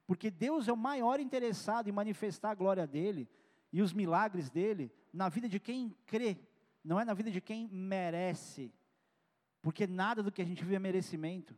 [0.09, 3.29] Porque Deus é o maior interessado em manifestar a glória dele
[3.73, 6.39] e os milagres dele na vida de quem crê,
[6.83, 8.73] não é na vida de quem merece.
[9.61, 11.57] Porque nada do que a gente vive é merecimento.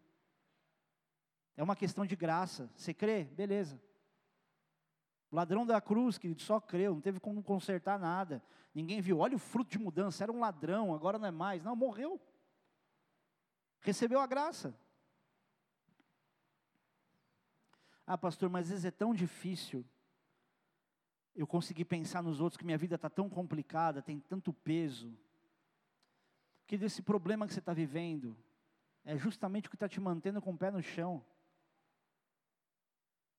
[1.57, 2.71] É uma questão de graça.
[2.75, 3.25] Você crê?
[3.25, 3.81] Beleza.
[5.31, 8.43] O ladrão da cruz, que só creu, não teve como consertar nada.
[8.75, 9.19] Ninguém viu.
[9.19, 10.25] Olha o fruto de mudança.
[10.25, 11.63] Era um ladrão, agora não é mais.
[11.63, 12.21] Não, morreu.
[13.81, 14.75] Recebeu a graça.
[18.07, 19.87] Ah, pastor, mas vezes é tão difícil
[21.35, 25.17] eu conseguir pensar nos outros que minha vida está tão complicada, tem tanto peso.
[26.67, 28.37] Que desse problema que você está vivendo
[29.05, 31.25] é justamente o que está te mantendo com o pé no chão.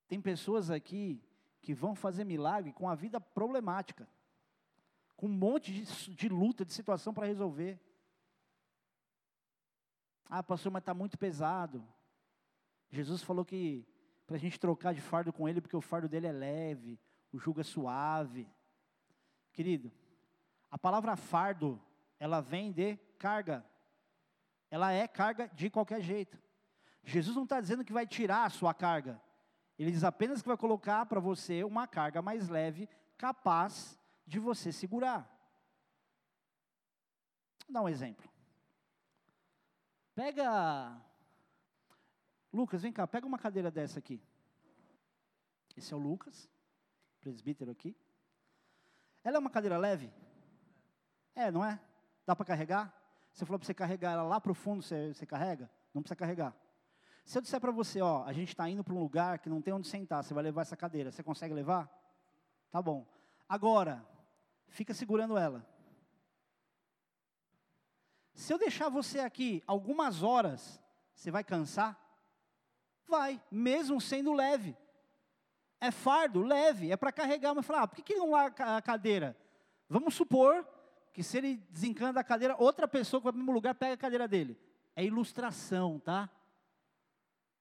[0.08, 1.24] Tem pessoas aqui
[1.62, 4.08] que vão fazer milagre com a vida problemática,
[5.16, 7.80] com um monte de, de luta, de situação para resolver.
[10.26, 11.88] Ah, pastor, mas está muito pesado.
[12.90, 13.86] Jesus falou que
[14.26, 17.00] para a gente trocar de fardo com ele, porque o fardo dele é leve,
[17.32, 18.48] o jugo é suave.
[19.54, 19.92] Querido,
[20.70, 21.82] a palavra fardo,
[22.20, 23.66] ela vem de carga.
[24.70, 26.42] Ela é carga de qualquer jeito.
[27.04, 29.22] Jesus não está dizendo que vai tirar a sua carga.
[29.78, 34.72] Ele diz apenas que vai colocar para você uma carga mais leve, capaz de você
[34.72, 35.30] segurar.
[37.66, 38.30] Vou dar um exemplo.
[40.14, 41.02] Pega.
[42.54, 44.22] Lucas, vem cá, pega uma cadeira dessa aqui.
[45.76, 46.50] Esse é o Lucas,
[47.22, 47.96] presbítero aqui.
[49.24, 50.12] Ela é uma cadeira leve?
[51.36, 51.80] É, não é?
[52.26, 52.94] Dá para carregar?
[53.32, 55.72] Você falou para você carregar ela lá para o fundo, você, você carrega?
[55.94, 56.56] Não precisa carregar.
[57.24, 59.62] Se eu disser para você, ó, a gente está indo para um lugar que não
[59.62, 61.90] tem onde sentar, você vai levar essa cadeira, você consegue levar?
[62.72, 63.06] Tá bom.
[63.48, 64.06] Agora,
[64.68, 65.66] fica segurando ela.
[68.34, 70.82] Se eu deixar você aqui algumas horas,
[71.14, 72.00] você vai cansar?
[73.08, 74.76] Vai, mesmo sendo leve.
[75.82, 77.56] É fardo, leve, é para carregar.
[77.56, 79.36] Mas falar, ah, por que, que não larga a cadeira?
[79.90, 80.66] Vamos supor
[81.12, 83.96] que se ele desencana da cadeira, outra pessoa que vai para o mesmo lugar pega
[83.96, 84.58] a cadeira dele.
[84.96, 86.30] É ilustração, tá?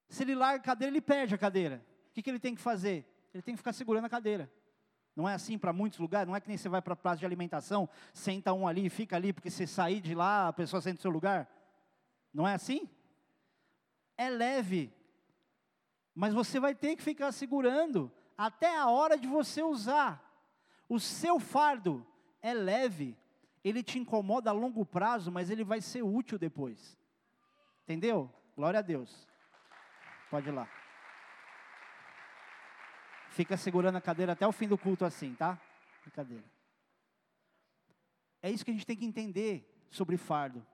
[0.09, 1.85] Se ele larga a cadeira, ele perde a cadeira.
[2.11, 3.07] O que, que ele tem que fazer?
[3.33, 4.53] Ele tem que ficar segurando a cadeira.
[5.17, 7.19] Não é assim para muitos lugares, não é que nem você vai para a praça
[7.19, 10.81] de alimentação, senta um ali e fica ali, porque se sair de lá, a pessoa
[10.81, 11.49] senta no seu lugar.
[12.33, 12.89] Não é assim?
[14.17, 14.93] É leve.
[16.15, 20.23] Mas você vai ter que ficar segurando até a hora de você usar.
[20.89, 22.07] O seu fardo
[22.43, 23.17] é leve,
[23.63, 26.99] ele te incomoda a longo prazo, mas ele vai ser útil depois.
[27.85, 28.33] Entendeu?
[28.57, 29.29] Glória a Deus.
[30.31, 30.69] Pode ir lá.
[33.31, 35.59] Fica segurando a cadeira até o fim do culto assim, tá?
[36.03, 36.45] Brincadeira.
[38.43, 40.67] É isso que a gente tem que entender sobre fardo.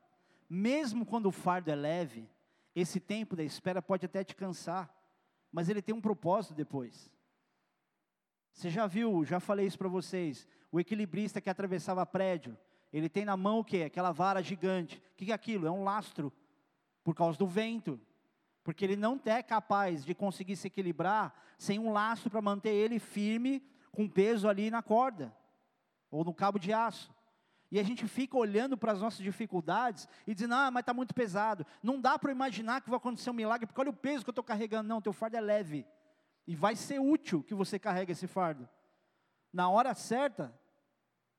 [0.49, 2.28] Mesmo quando o fardo é leve,
[2.74, 4.89] esse tempo da espera pode até te cansar,
[5.57, 7.11] mas ele tem um propósito depois.
[8.52, 12.57] Você já viu, já falei isso para vocês, o equilibrista que atravessava prédio,
[12.92, 13.84] ele tem na mão o quê?
[13.84, 15.02] Aquela vara gigante.
[15.12, 15.66] O que é aquilo?
[15.66, 16.30] É um lastro,
[17.02, 17.98] por causa do vento
[18.66, 22.98] porque ele não é capaz de conseguir se equilibrar sem um laço para manter ele
[22.98, 25.32] firme, com peso ali na corda,
[26.11, 27.14] ou no cabo de aço.
[27.70, 31.14] E a gente fica olhando para as nossas dificuldades e dizendo, ah, mas está muito
[31.14, 31.66] pesado.
[31.82, 34.32] Não dá para imaginar que vai acontecer um milagre, porque olha o peso que eu
[34.32, 34.88] estou carregando.
[34.88, 35.86] Não, teu fardo é leve.
[36.46, 38.68] E vai ser útil que você carregue esse fardo.
[39.52, 40.54] Na hora certa,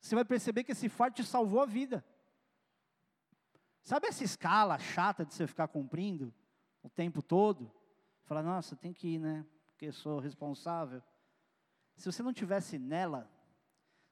[0.01, 2.03] você vai perceber que esse fardo te salvou a vida.
[3.81, 6.33] Sabe essa escala chata de você ficar cumprindo?
[6.87, 7.71] o tempo todo,
[8.23, 9.45] falar, nossa, tem que ir, né?
[9.67, 11.03] Porque eu sou responsável.
[11.97, 13.29] Se você não tivesse nela,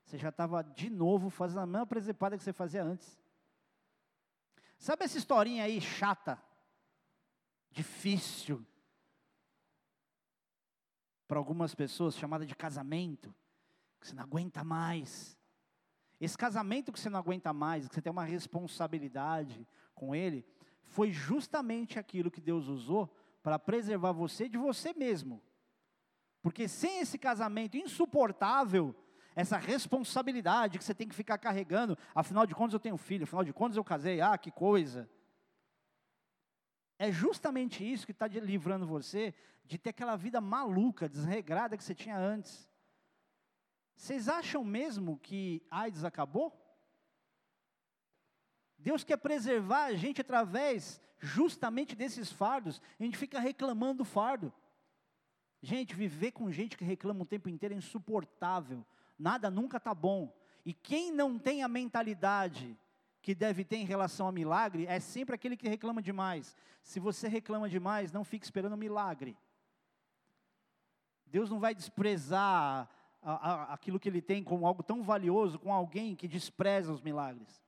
[0.06, 3.20] você já estava de novo fazendo a mesma presepada que você fazia antes.
[4.78, 6.41] Sabe essa historinha aí chata,
[7.72, 8.66] difícil,
[11.28, 13.34] para algumas pessoas, chamada de casamento,
[13.99, 15.36] que você não aguenta mais.
[16.22, 20.45] Esse casamento que você não aguenta mais, que você tem uma responsabilidade com ele,
[20.84, 25.41] foi justamente aquilo que Deus usou para preservar você de você mesmo.
[26.43, 28.95] Porque sem esse casamento insuportável,
[29.36, 33.44] essa responsabilidade que você tem que ficar carregando, afinal de contas eu tenho filho, afinal
[33.44, 35.10] de contas eu casei, ah, que coisa.
[36.98, 39.34] É justamente isso que está livrando você
[39.66, 42.70] de ter aquela vida maluca, desregrada que você tinha antes.
[43.96, 46.62] Vocês acham mesmo que AIDS acabou?
[48.78, 52.82] Deus quer preservar a gente através justamente desses fardos.
[53.00, 54.54] A gente fica reclamando do fardo.
[55.62, 58.86] Gente, viver com gente que reclama o tempo inteiro é insuportável.
[59.18, 60.34] Nada nunca está bom.
[60.66, 62.78] E quem não tem a mentalidade
[63.22, 66.55] que deve ter em relação a milagre é sempre aquele que reclama demais.
[66.84, 69.38] Se você reclama demais, não fique esperando milagre.
[71.26, 72.88] Deus não vai desprezar
[73.22, 77.01] a, a, aquilo que Ele tem como algo tão valioso com alguém que despreza os
[77.01, 77.64] milagres.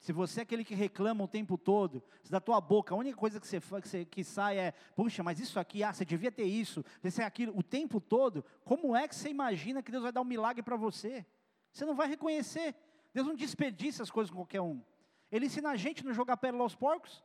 [0.00, 3.16] Se você é aquele que reclama o tempo todo, se da tua boca a única
[3.16, 6.32] coisa que, você, que, você, que sai é, puxa, mas isso aqui, ah, você devia
[6.32, 10.02] ter isso, você é aquilo, o tempo todo, como é que você imagina que Deus
[10.02, 11.26] vai dar um milagre para você?
[11.70, 12.74] Você não vai reconhecer.
[13.12, 14.82] Deus não desperdiça as coisas com qualquer um.
[15.30, 17.22] Ele ensina a gente a não jogar pérola aos porcos.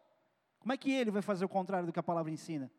[0.60, 2.70] Como é que ele vai fazer o contrário do que a palavra ensina?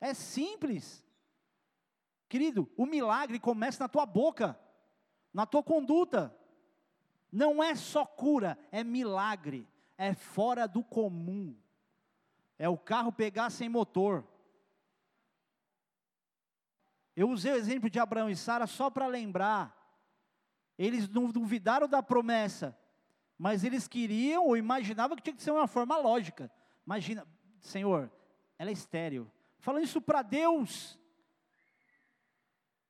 [0.00, 1.04] É simples.
[2.28, 4.58] Querido, o milagre começa na tua boca,
[5.34, 6.34] na tua conduta.
[7.32, 9.66] Não é só cura, é milagre,
[9.96, 11.56] é fora do comum.
[12.58, 14.22] É o carro pegar sem motor.
[17.16, 19.78] Eu usei o exemplo de Abraão e Sara só para lembrar.
[20.78, 22.76] Eles não duvidaram da promessa,
[23.38, 26.50] mas eles queriam ou imaginavam que tinha que ser uma forma lógica.
[26.86, 27.26] Imagina,
[27.60, 28.10] Senhor,
[28.58, 29.30] ela é estéril.
[29.58, 30.98] Falando isso para Deus,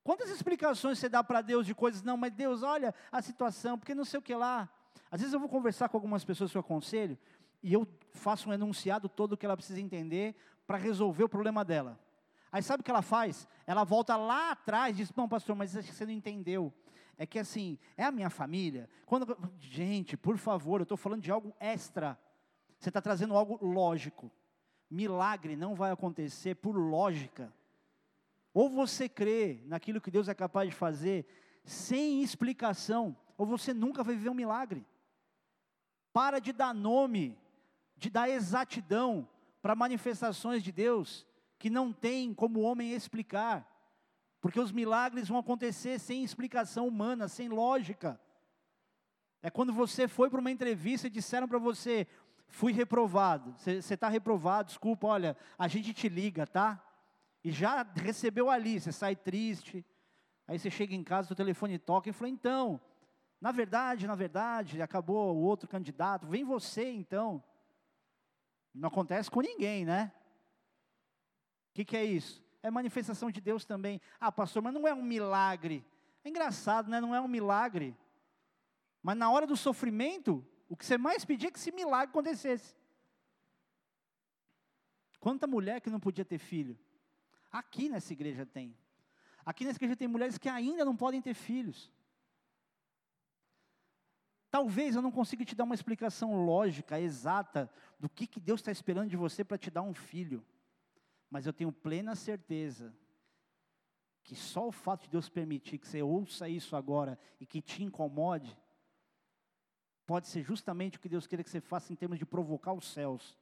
[0.03, 2.03] Quantas explicações você dá para Deus de coisas?
[2.03, 4.69] Não, mas Deus, olha a situação, porque não sei o que lá.
[5.09, 7.17] Às vezes eu vou conversar com algumas pessoas que eu aconselho,
[7.61, 10.35] e eu faço um enunciado todo que ela precisa entender
[10.67, 11.97] para resolver o problema dela.
[12.51, 13.47] Aí sabe o que ela faz?
[13.65, 16.71] Ela volta lá atrás e diz: Não, pastor, mas acho que você não entendeu.
[17.17, 18.89] É que assim, é a minha família.
[19.05, 22.19] Quando, gente, por favor, eu estou falando de algo extra.
[22.77, 24.31] Você está trazendo algo lógico.
[24.89, 27.51] Milagre não vai acontecer por lógica.
[28.53, 31.25] Ou você crê naquilo que Deus é capaz de fazer
[31.63, 34.85] sem explicação, ou você nunca vai viver um milagre.
[36.11, 37.37] Para de dar nome,
[37.97, 39.27] de dar exatidão
[39.61, 41.25] para manifestações de Deus
[41.57, 43.65] que não tem como o homem explicar.
[44.41, 48.19] Porque os milagres vão acontecer sem explicação humana, sem lógica.
[49.41, 52.05] É quando você foi para uma entrevista e disseram para você:
[52.47, 56.83] fui reprovado, você está reprovado, desculpa, olha, a gente te liga, tá?
[57.43, 59.85] E já recebeu ali, você sai triste,
[60.47, 62.79] aí você chega em casa, o telefone toca e fala, então,
[63.41, 67.43] na verdade, na verdade, acabou o outro candidato, vem você então.
[68.73, 70.11] Não acontece com ninguém, né?
[71.69, 72.41] O que, que é isso?
[72.61, 73.99] É manifestação de Deus também.
[74.19, 75.85] Ah, pastor, mas não é um milagre.
[76.23, 77.01] É engraçado, né?
[77.01, 77.95] Não é um milagre.
[79.01, 82.73] Mas na hora do sofrimento, o que você mais pedia é que esse milagre acontecesse.
[85.19, 86.79] Quanta mulher que não podia ter filho?
[87.53, 88.75] Aqui nessa igreja tem.
[89.45, 91.91] Aqui nessa igreja tem mulheres que ainda não podem ter filhos.
[94.49, 98.71] Talvez eu não consiga te dar uma explicação lógica, exata, do que, que Deus está
[98.71, 100.43] esperando de você para te dar um filho.
[101.29, 102.91] Mas eu tenho plena certeza
[104.23, 107.83] que só o fato de Deus permitir que você ouça isso agora e que te
[107.83, 108.57] incomode,
[110.07, 112.87] pode ser justamente o que Deus queira que você faça em termos de provocar os
[112.87, 113.37] céus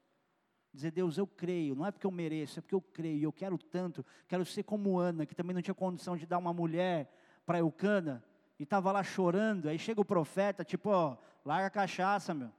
[0.73, 3.57] Dizer, Deus, eu creio, não é porque eu mereço, é porque eu creio, eu quero
[3.57, 7.13] tanto, quero ser como Ana, que também não tinha condição de dar uma mulher
[7.45, 8.23] para Eucana,
[8.57, 12.51] e estava lá chorando, aí chega o profeta, tipo, ó, larga a cachaça, meu.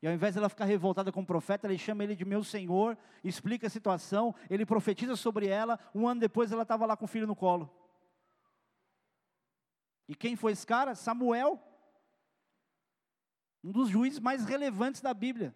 [0.00, 2.96] E ao invés dela ficar revoltada com o profeta, ele chama ele de meu senhor,
[3.22, 7.08] explica a situação, ele profetiza sobre ela, um ano depois ela estava lá com o
[7.08, 7.70] filho no colo.
[10.08, 10.94] E quem foi esse cara?
[10.94, 11.60] Samuel,
[13.62, 15.54] um dos juízes mais relevantes da Bíblia.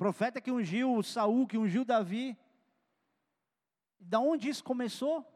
[0.00, 2.34] Profeta que ungiu Saul, que ungiu Davi.
[3.98, 5.30] Da onde isso começou?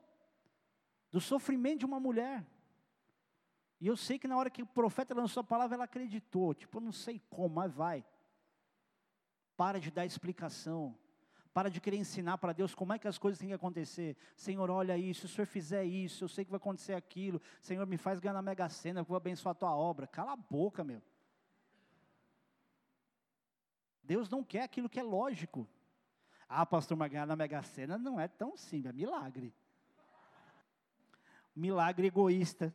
[1.12, 2.42] Do sofrimento de uma mulher.
[3.78, 6.54] E eu sei que na hora que o profeta lançou a palavra, ela acreditou.
[6.54, 8.02] Tipo, eu não sei como, mas vai.
[9.54, 10.98] Para de dar explicação.
[11.52, 14.16] Para de querer ensinar para Deus como é que as coisas têm que acontecer.
[14.34, 17.38] Senhor, olha isso, se o Senhor fizer isso, eu sei que vai acontecer aquilo.
[17.60, 20.06] Senhor, me faz ganhar na Mega Sena, eu vou abençoar a tua obra.
[20.06, 21.02] Cala a boca, meu.
[24.04, 25.66] Deus não quer aquilo que é lógico.
[26.48, 29.54] Ah, pastor, mas ganhar na Mega Sena não é tão simples, é milagre.
[31.56, 32.74] Milagre egoísta.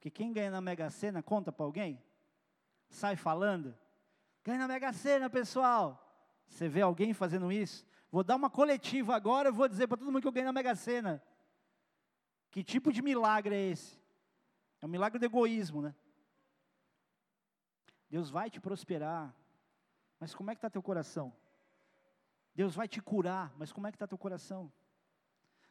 [0.00, 2.02] Que quem ganha na Mega Sena, conta para alguém?
[2.88, 3.76] Sai falando?
[4.44, 6.04] Ganha na Mega Sena, pessoal.
[6.46, 7.86] Você vê alguém fazendo isso?
[8.10, 10.74] Vou dar uma coletiva agora, vou dizer para todo mundo que eu ganhei na Mega
[10.74, 11.22] Sena.
[12.50, 13.98] Que tipo de milagre é esse?
[14.80, 15.94] É um milagre do egoísmo, né?
[18.08, 19.34] Deus vai te prosperar,
[20.18, 21.32] mas como é que está teu coração?
[22.54, 24.72] Deus vai te curar, mas como é que está teu coração?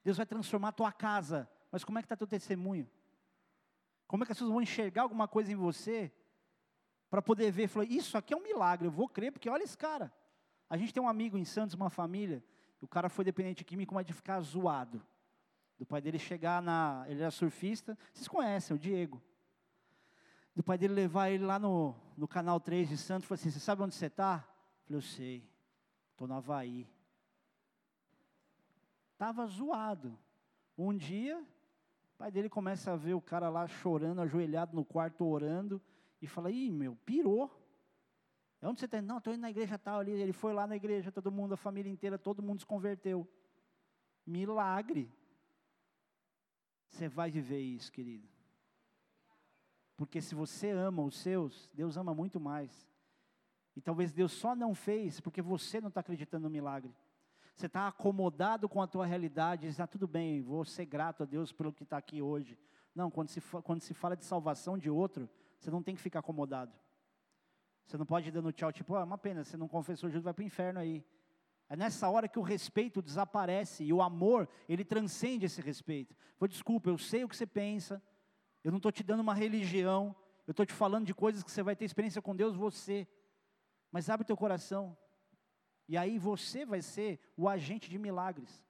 [0.03, 2.89] Deus vai transformar tua casa, mas como é que está teu testemunho?
[4.07, 6.11] Como é que as pessoas vão enxergar alguma coisa em você
[7.09, 9.77] para poder ver, falar, isso aqui é um milagre, eu vou crer, porque olha esse
[9.77, 10.13] cara.
[10.69, 12.43] A gente tem um amigo em Santos, uma família,
[12.81, 15.05] o cara foi dependente químico, mas de ficar zoado.
[15.77, 17.05] Do pai dele chegar na.
[17.07, 19.21] Ele era surfista, vocês conhecem, o Diego.
[20.57, 23.59] Do pai dele levar ele lá no, no canal 3 de Santos, falou assim: Você
[23.59, 24.37] sabe onde você está?
[24.37, 25.49] Eu falei, eu sei,
[26.09, 26.89] estou no Havaí.
[29.13, 30.17] Estava zoado.
[30.75, 35.27] Um dia, o pai dele começa a ver o cara lá chorando, ajoelhado no quarto,
[35.27, 35.79] orando,
[36.19, 37.51] e fala: Ih, meu, pirou.
[38.59, 38.99] É onde você está?
[38.99, 40.13] Não, estou indo na igreja tal ali.
[40.13, 43.27] Ele foi lá na igreja, todo mundo, a família inteira, todo mundo se converteu.
[44.25, 45.07] Milagre.
[46.89, 48.36] Você vai viver isso, querido.
[49.97, 52.87] Porque se você ama os seus, Deus ama muito mais.
[53.75, 56.95] E talvez Deus só não fez porque você não está acreditando no milagre.
[57.55, 61.25] Você está acomodado com a tua realidade, está ah, tudo bem, vou ser grato a
[61.25, 62.57] Deus pelo que está aqui hoje.
[62.93, 65.27] Não, quando se, quando se fala de salvação de outro,
[65.59, 66.71] você não tem que ficar acomodado.
[67.85, 70.33] Você não pode ir dando tchau, tipo, ah, uma pena, você não confessou Jesus, vai
[70.33, 71.03] para o inferno aí.
[71.69, 76.15] É nessa hora que o respeito desaparece e o amor, ele transcende esse respeito.
[76.39, 78.01] Vou desculpa, eu sei o que você pensa,
[78.67, 80.13] eu não estou te dando uma religião,
[80.45, 83.07] eu estou te falando de coisas que você vai ter experiência com Deus, você.
[83.89, 84.97] Mas abre teu coração.
[85.87, 88.67] E aí você vai ser o agente de milagres.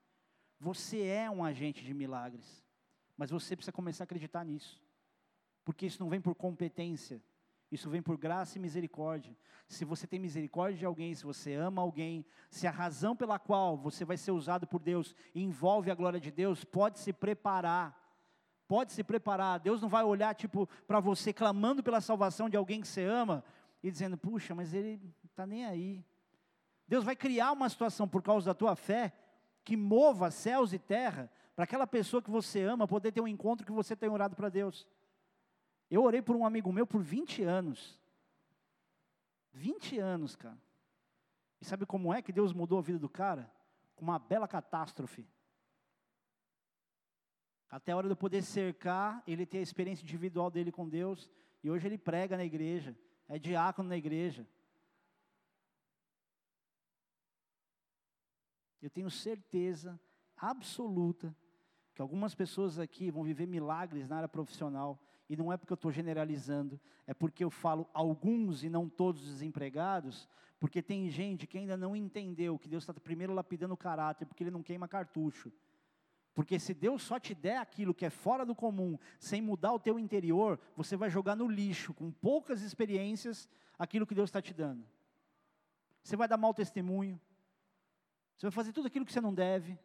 [0.60, 2.64] Você é um agente de milagres.
[3.18, 4.80] Mas você precisa começar a acreditar nisso.
[5.66, 7.20] Porque isso não vem por competência,
[7.72, 9.36] isso vem por graça e misericórdia.
[9.68, 13.76] Se você tem misericórdia de alguém, se você ama alguém, se a razão pela qual
[13.76, 18.07] você vai ser usado por Deus envolve a glória de Deus, pode se preparar.
[18.68, 19.60] Pode se preparar.
[19.60, 23.44] Deus não vai olhar tipo para você clamando pela salvação de alguém que você ama
[23.82, 26.04] e dizendo: "Puxa, mas ele está nem aí".
[26.88, 29.14] Deus vai criar uma situação por causa da tua fé
[29.64, 33.66] que mova céus e terra para aquela pessoa que você ama poder ter um encontro
[33.66, 34.88] que você tem orado para Deus.
[35.90, 38.00] Eu orei por um amigo meu por 20 anos.
[39.54, 40.58] 20 anos, cara.
[41.60, 43.52] E sabe como é que Deus mudou a vida do cara?
[43.96, 45.28] Com uma bela catástrofe.
[47.70, 51.30] Até a hora de eu poder cercar, ele ter a experiência individual dele com Deus.
[51.64, 52.98] E hoje ele prega na igreja,
[53.28, 54.48] é diácono na igreja.
[58.82, 60.00] Eu tenho certeza
[60.36, 61.36] absoluta
[61.94, 65.76] que algumas pessoas aqui vão viver milagres na área profissional e não é porque eu
[65.76, 71.46] estou generalizando, é porque eu falo alguns e não todos os desempregados, porque tem gente
[71.46, 74.88] que ainda não entendeu que Deus está primeiro lapidando o caráter, porque Ele não queima
[74.88, 75.52] cartucho.
[76.38, 79.80] Porque se Deus só te der aquilo que é fora do comum, sem mudar o
[79.80, 84.54] teu interior, você vai jogar no lixo, com poucas experiências, aquilo que Deus está te
[84.54, 84.86] dando.
[86.04, 87.20] Você vai dar mau testemunho,
[88.36, 89.80] você vai fazer tudo aquilo que você não deve,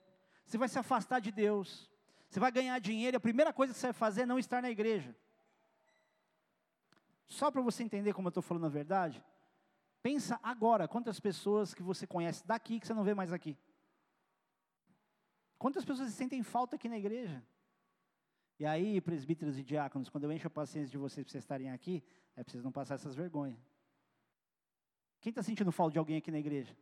[0.44, 1.90] você vai se afastar de Deus,
[2.28, 4.61] você vai ganhar dinheiro, e a primeira coisa que você vai fazer é não estar
[4.61, 5.16] na igreja.
[7.28, 9.24] Só para você entender como eu estou falando a verdade,
[10.03, 13.57] pensa agora quantas pessoas que você conhece daqui que você não vê mais aqui.
[15.62, 17.40] Quantas pessoas sentem falta aqui na igreja?
[18.58, 21.70] E aí, presbíteros e diáconos, quando eu encho a paciência de vocês para vocês estarem
[21.70, 22.02] aqui,
[22.34, 23.60] é para vocês não passar essas vergonhas.
[25.20, 26.76] Quem está sentindo falta de alguém aqui na igreja?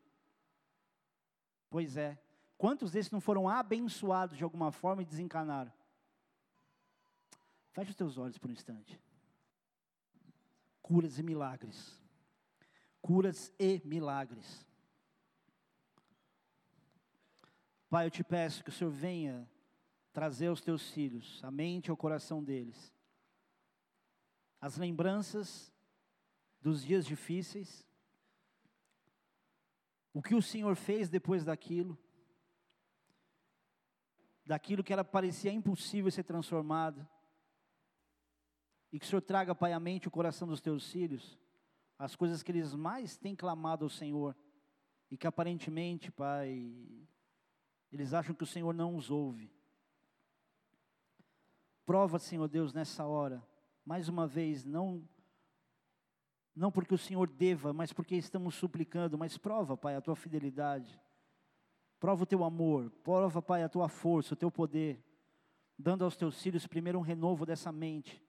[1.68, 2.18] Pois é.
[2.56, 5.70] Quantos desses não foram abençoados de alguma forma e desencanaram?
[7.72, 8.98] Feche os teus olhos por um instante
[10.80, 12.00] curas e milagres.
[13.02, 14.66] Curas e milagres.
[17.90, 19.50] Pai, eu te peço que o Senhor venha
[20.12, 22.94] trazer aos teus filhos a mente e o coração deles.
[24.60, 25.72] As lembranças
[26.60, 27.84] dos dias difíceis,
[30.14, 31.98] o que o Senhor fez depois daquilo,
[34.46, 37.04] daquilo que era parecia impossível ser transformado
[38.92, 41.36] e que o Senhor traga, Pai, a mente o coração dos teus filhos,
[41.98, 44.36] as coisas que eles mais têm clamado ao Senhor,
[45.10, 46.72] e que aparentemente, Pai,
[47.92, 49.52] eles acham que o Senhor não os ouve.
[51.84, 53.42] Prova, Senhor Deus, nessa hora,
[53.84, 55.08] mais uma vez, não
[56.54, 61.00] não porque o Senhor deva, mas porque estamos suplicando, mas prova, Pai, a tua fidelidade.
[61.98, 65.02] Prova o teu amor, prova, Pai, a tua força, o teu poder,
[65.78, 68.22] dando aos teus filhos primeiro um renovo dessa mente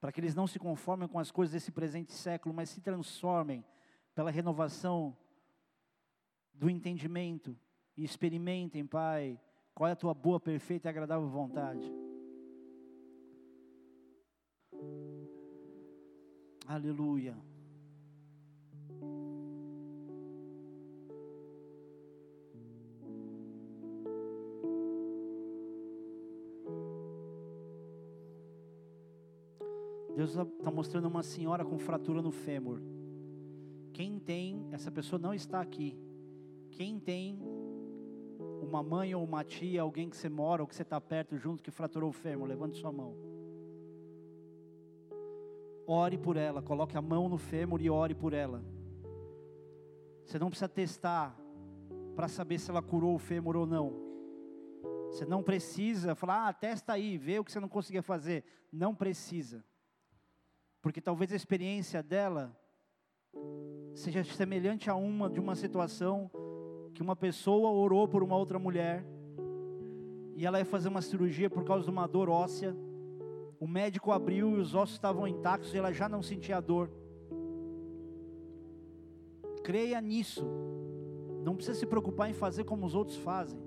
[0.00, 3.64] para que eles não se conformem com as coisas desse presente século, mas se transformem
[4.14, 5.16] pela renovação
[6.52, 7.58] do entendimento
[7.96, 9.40] e experimentem, Pai,
[9.74, 11.92] qual é a tua boa, perfeita e agradável vontade.
[16.66, 17.36] Aleluia.
[30.16, 32.80] Deus está mostrando uma senhora com fratura no fêmur.
[33.92, 35.94] Quem tem, essa pessoa não está aqui.
[36.70, 37.38] Quem tem
[38.66, 41.62] uma mãe ou uma tia, alguém que você mora ou que você está perto junto
[41.62, 43.14] que fraturou o fêmur, levante sua mão.
[45.86, 48.62] Ore por ela, coloque a mão no fêmur e ore por ela.
[50.24, 51.38] Você não precisa testar
[52.16, 53.92] para saber se ela curou o fêmur ou não.
[55.10, 58.44] Você não precisa falar, ah, testa aí, vê o que você não conseguia fazer.
[58.72, 59.64] Não precisa.
[60.82, 62.56] Porque talvez a experiência dela
[63.94, 66.30] seja semelhante a uma de uma situação
[66.96, 69.04] que uma pessoa orou por uma outra mulher
[70.34, 72.74] e ela ia fazer uma cirurgia por causa de uma dor óssea.
[73.60, 76.90] O médico abriu e os ossos estavam intactos e ela já não sentia dor.
[79.62, 80.42] Creia nisso.
[81.44, 83.60] Não precisa se preocupar em fazer como os outros fazem.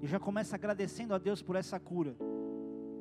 [0.00, 2.16] E já começa agradecendo a Deus por essa cura.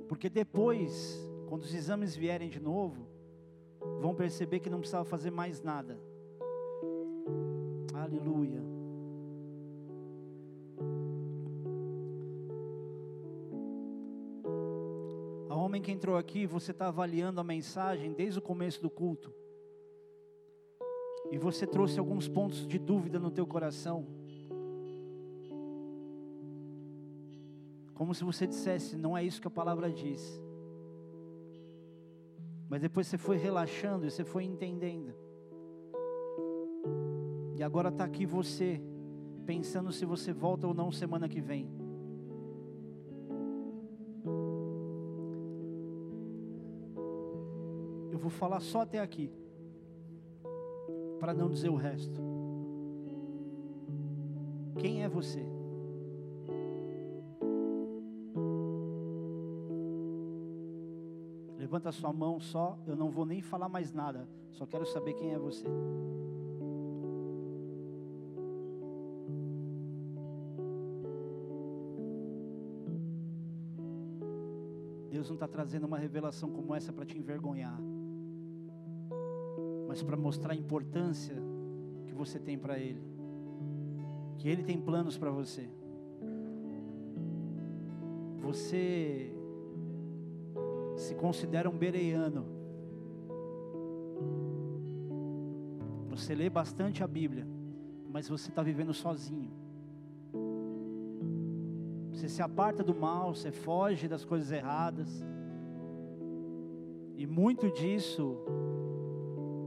[0.09, 3.07] Porque depois, quando os exames vierem de novo,
[4.01, 5.97] vão perceber que não precisava fazer mais nada.
[7.93, 8.74] Aleluia.
[15.75, 19.33] Homem que entrou aqui, você está avaliando a mensagem desde o começo do culto.
[21.29, 24.07] E você trouxe alguns pontos de dúvida no teu coração.
[27.93, 30.41] Como se você dissesse, não é isso que a palavra diz.
[32.69, 35.13] Mas depois você foi relaxando e você foi entendendo.
[37.57, 38.81] E agora está aqui você,
[39.45, 41.84] pensando se você volta ou não semana que vem.
[48.25, 49.31] Vou falar só até aqui,
[51.19, 52.19] para não dizer o resto.
[54.79, 55.45] Quem é você?
[61.55, 65.31] Levanta sua mão só, eu não vou nem falar mais nada, só quero saber quem
[65.31, 65.67] é você.
[75.11, 77.79] Deus não está trazendo uma revelação como essa para te envergonhar,
[79.95, 81.37] mas para mostrar a importância
[82.05, 83.01] que você tem para Ele,
[84.37, 85.69] que Ele tem planos para você.
[88.41, 89.33] Você
[90.97, 92.45] se considera um bereiano.
[96.09, 97.47] Você lê bastante a Bíblia,
[98.11, 99.53] mas você está vivendo sozinho.
[102.11, 105.23] Você se aparta do mal, você foge das coisas erradas.
[107.15, 108.37] E muito disso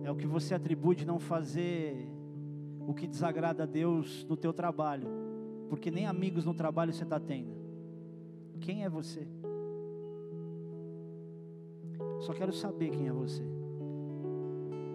[0.09, 2.09] é o que você atribui de não fazer
[2.87, 5.07] o que desagrada a Deus no teu trabalho,
[5.69, 7.55] porque nem amigos no trabalho você está tendo.
[8.59, 9.29] Quem é você?
[12.21, 13.43] Só quero saber quem é você.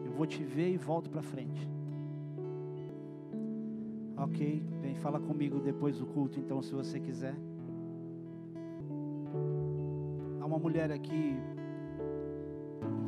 [0.03, 1.69] Eu vou te ver e volto para frente.
[4.17, 7.35] Ok, vem fala comigo depois do culto, então, se você quiser.
[10.41, 11.35] Há uma mulher aqui.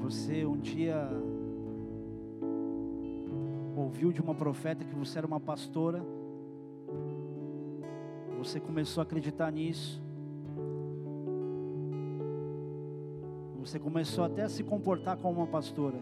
[0.03, 1.09] Você um dia
[3.85, 6.03] ouviu de uma profeta que você era uma pastora.
[8.39, 10.01] Você começou a acreditar nisso.
[13.59, 15.99] Você começou até a se comportar como uma pastora.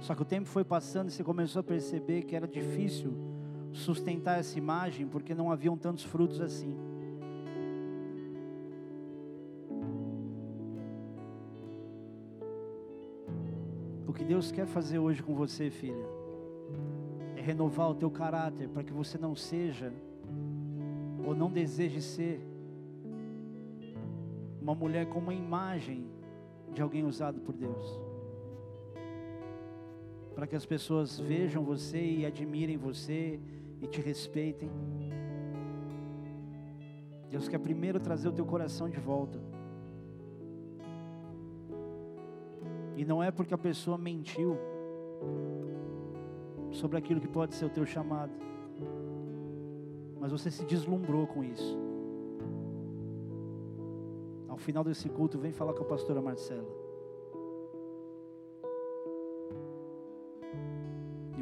[0.00, 3.14] Só que o tempo foi passando e você começou a perceber que era difícil
[3.72, 6.74] sustentar essa imagem porque não haviam tantos frutos assim.
[14.16, 16.06] Que Deus quer fazer hoje com você, filha,
[17.36, 19.92] é renovar o teu caráter para que você não seja
[21.24, 22.40] ou não deseje ser
[24.60, 26.08] uma mulher com uma imagem
[26.72, 28.06] de alguém usado por Deus
[30.36, 33.40] para que as pessoas vejam você e admirem você
[33.80, 34.70] e te respeitem.
[37.30, 39.40] Deus quer primeiro trazer o teu coração de volta.
[42.96, 44.58] E não é porque a pessoa mentiu
[46.70, 48.32] sobre aquilo que pode ser o teu chamado,
[50.18, 51.78] mas você se deslumbrou com isso.
[54.48, 56.86] Ao final desse culto, vem falar com a pastora Marcela.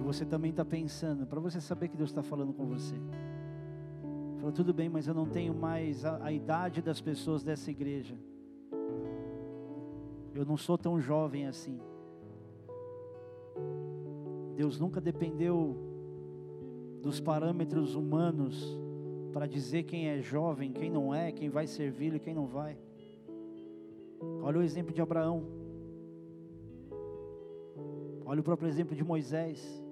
[0.05, 2.95] você também está pensando, para você saber que Deus está falando com você.
[4.37, 8.15] Falou, tudo bem, mas eu não tenho mais a, a idade das pessoas dessa igreja.
[10.35, 11.81] Eu não sou tão jovem assim.
[14.57, 15.77] Deus nunca dependeu
[17.01, 18.79] dos parâmetros humanos
[19.33, 22.79] para dizer quem é jovem, quem não é, quem vai servir e quem não vai.
[24.43, 25.45] Olha o exemplo de Abraão.
[28.25, 29.84] Olha o próprio exemplo de Moisés.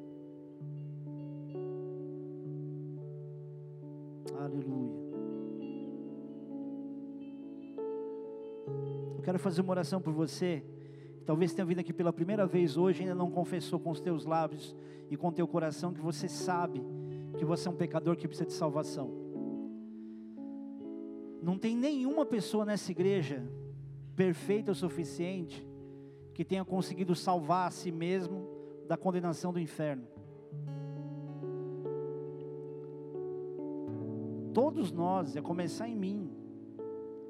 [9.32, 10.62] Quero fazer uma oração por você.
[11.24, 14.76] Talvez tenha vindo aqui pela primeira vez hoje, ainda não confessou com os teus lábios
[15.10, 16.84] e com o teu coração que você sabe
[17.38, 19.10] que você é um pecador que precisa de salvação.
[21.40, 23.42] Não tem nenhuma pessoa nessa igreja
[24.14, 25.66] perfeita o suficiente
[26.34, 28.46] que tenha conseguido salvar a si mesmo
[28.86, 30.06] da condenação do inferno.
[34.52, 36.30] Todos nós, a começar em mim,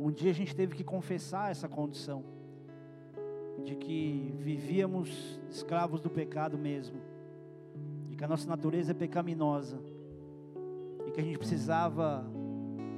[0.02, 2.24] um dia a gente teve que confessar essa condição
[3.64, 7.00] de que vivíamos escravos do pecado mesmo,
[8.08, 9.78] de que a nossa natureza é pecaminosa,
[11.06, 12.26] e que a gente precisava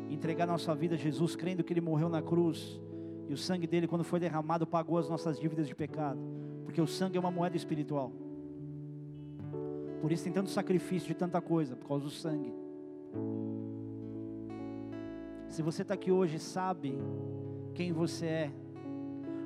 [0.09, 2.81] entregar nossa vida a Jesus, crendo que Ele morreu na cruz,
[3.29, 6.21] e o sangue dele, quando foi derramado, pagou as nossas dívidas de pecado,
[6.65, 8.13] porque o sangue é uma moeda espiritual.
[10.01, 12.53] Por isso tem tanto sacrifício de tanta coisa, por causa do sangue.
[15.55, 16.99] Se você está aqui hoje sabe
[17.75, 18.51] quem você é,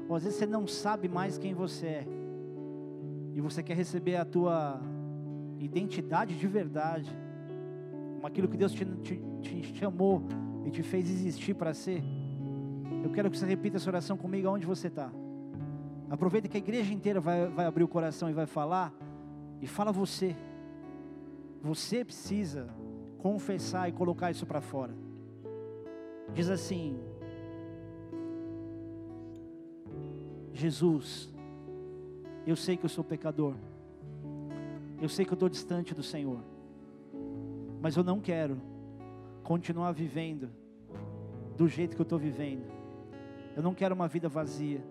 [0.09, 2.07] ou às vezes você não sabe mais quem você é,
[3.35, 4.81] e você quer receber a tua
[5.59, 7.15] identidade de verdade,
[8.23, 10.23] aquilo que Deus te, te, te chamou
[10.65, 12.03] e te fez existir para ser,
[13.05, 15.13] eu quero que você repita essa oração comigo aonde você está.
[16.09, 18.95] Aproveita que a igreja inteira vai, vai abrir o coração e vai falar,
[19.61, 20.35] e fala você.
[21.61, 22.67] Você precisa
[23.19, 25.07] confessar e colocar isso para fora.
[26.35, 26.99] Diz assim:
[30.53, 31.33] Jesus,
[32.47, 33.55] eu sei que eu sou pecador,
[35.01, 36.41] eu sei que eu estou distante do Senhor,
[37.81, 38.61] mas eu não quero
[39.43, 40.51] continuar vivendo
[41.57, 42.64] do jeito que eu estou vivendo.
[43.57, 44.85] Eu não quero uma vida vazia,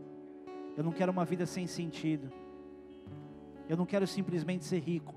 [0.75, 2.31] eu não quero uma vida sem sentido,
[3.69, 5.15] eu não quero simplesmente ser rico,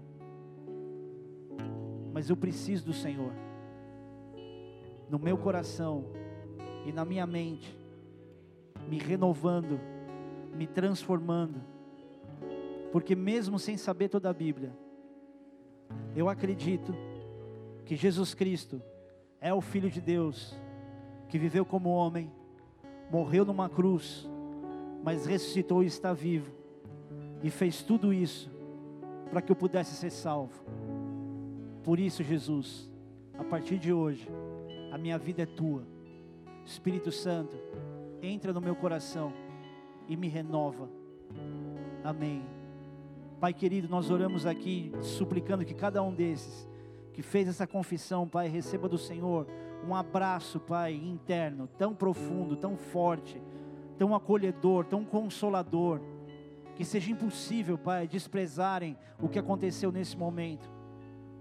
[2.12, 3.32] mas eu preciso do Senhor,
[5.10, 6.06] no meu coração
[6.86, 7.76] e na minha mente,
[8.88, 9.78] me renovando
[10.54, 11.60] me transformando.
[12.92, 14.72] Porque mesmo sem saber toda a Bíblia,
[16.14, 16.94] eu acredito
[17.84, 18.82] que Jesus Cristo
[19.40, 20.54] é o Filho de Deus,
[21.28, 22.30] que viveu como homem,
[23.10, 24.28] morreu numa cruz,
[25.02, 26.52] mas ressuscitou e está vivo,
[27.42, 28.50] e fez tudo isso
[29.30, 30.64] para que eu pudesse ser salvo.
[31.84, 32.90] Por isso, Jesus,
[33.38, 34.28] a partir de hoje,
[34.90, 35.86] a minha vida é tua.
[36.64, 37.56] Espírito Santo,
[38.22, 39.32] entra no meu coração
[40.08, 40.88] e me renova.
[42.04, 42.44] Amém.
[43.40, 46.68] Pai querido, nós oramos aqui suplicando que cada um desses
[47.12, 49.46] que fez essa confissão, Pai, receba do Senhor
[49.86, 53.40] um abraço, Pai, interno, tão profundo, tão forte,
[53.98, 56.00] tão acolhedor, tão consolador,
[56.76, 60.70] que seja impossível, Pai, desprezarem o que aconteceu nesse momento.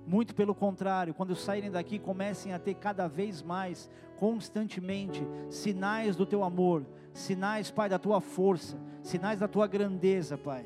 [0.10, 3.88] Muito pelo contrário, quando saírem daqui, comecem a ter cada vez mais,
[4.18, 6.84] constantemente, sinais do teu amor,
[7.14, 10.66] sinais, Pai, da tua força, sinais da tua grandeza, Pai,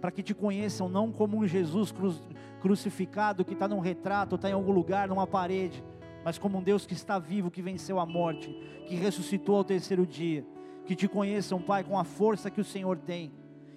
[0.00, 2.14] para que te conheçam não como um Jesus cru
[2.62, 5.84] crucificado que está num retrato, está em algum lugar, numa parede,
[6.24, 8.48] mas como um Deus que está vivo, que venceu a morte,
[8.86, 10.42] que ressuscitou ao terceiro dia.
[10.86, 13.30] Que te conheçam, Pai, com a força que o Senhor tem,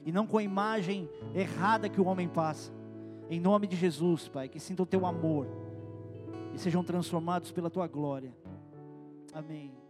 [0.05, 2.71] e não com a imagem errada que o homem passa.
[3.29, 5.47] Em nome de Jesus, Pai, que sintam o teu amor
[6.53, 8.35] e sejam transformados pela tua glória.
[9.33, 9.82] Amém.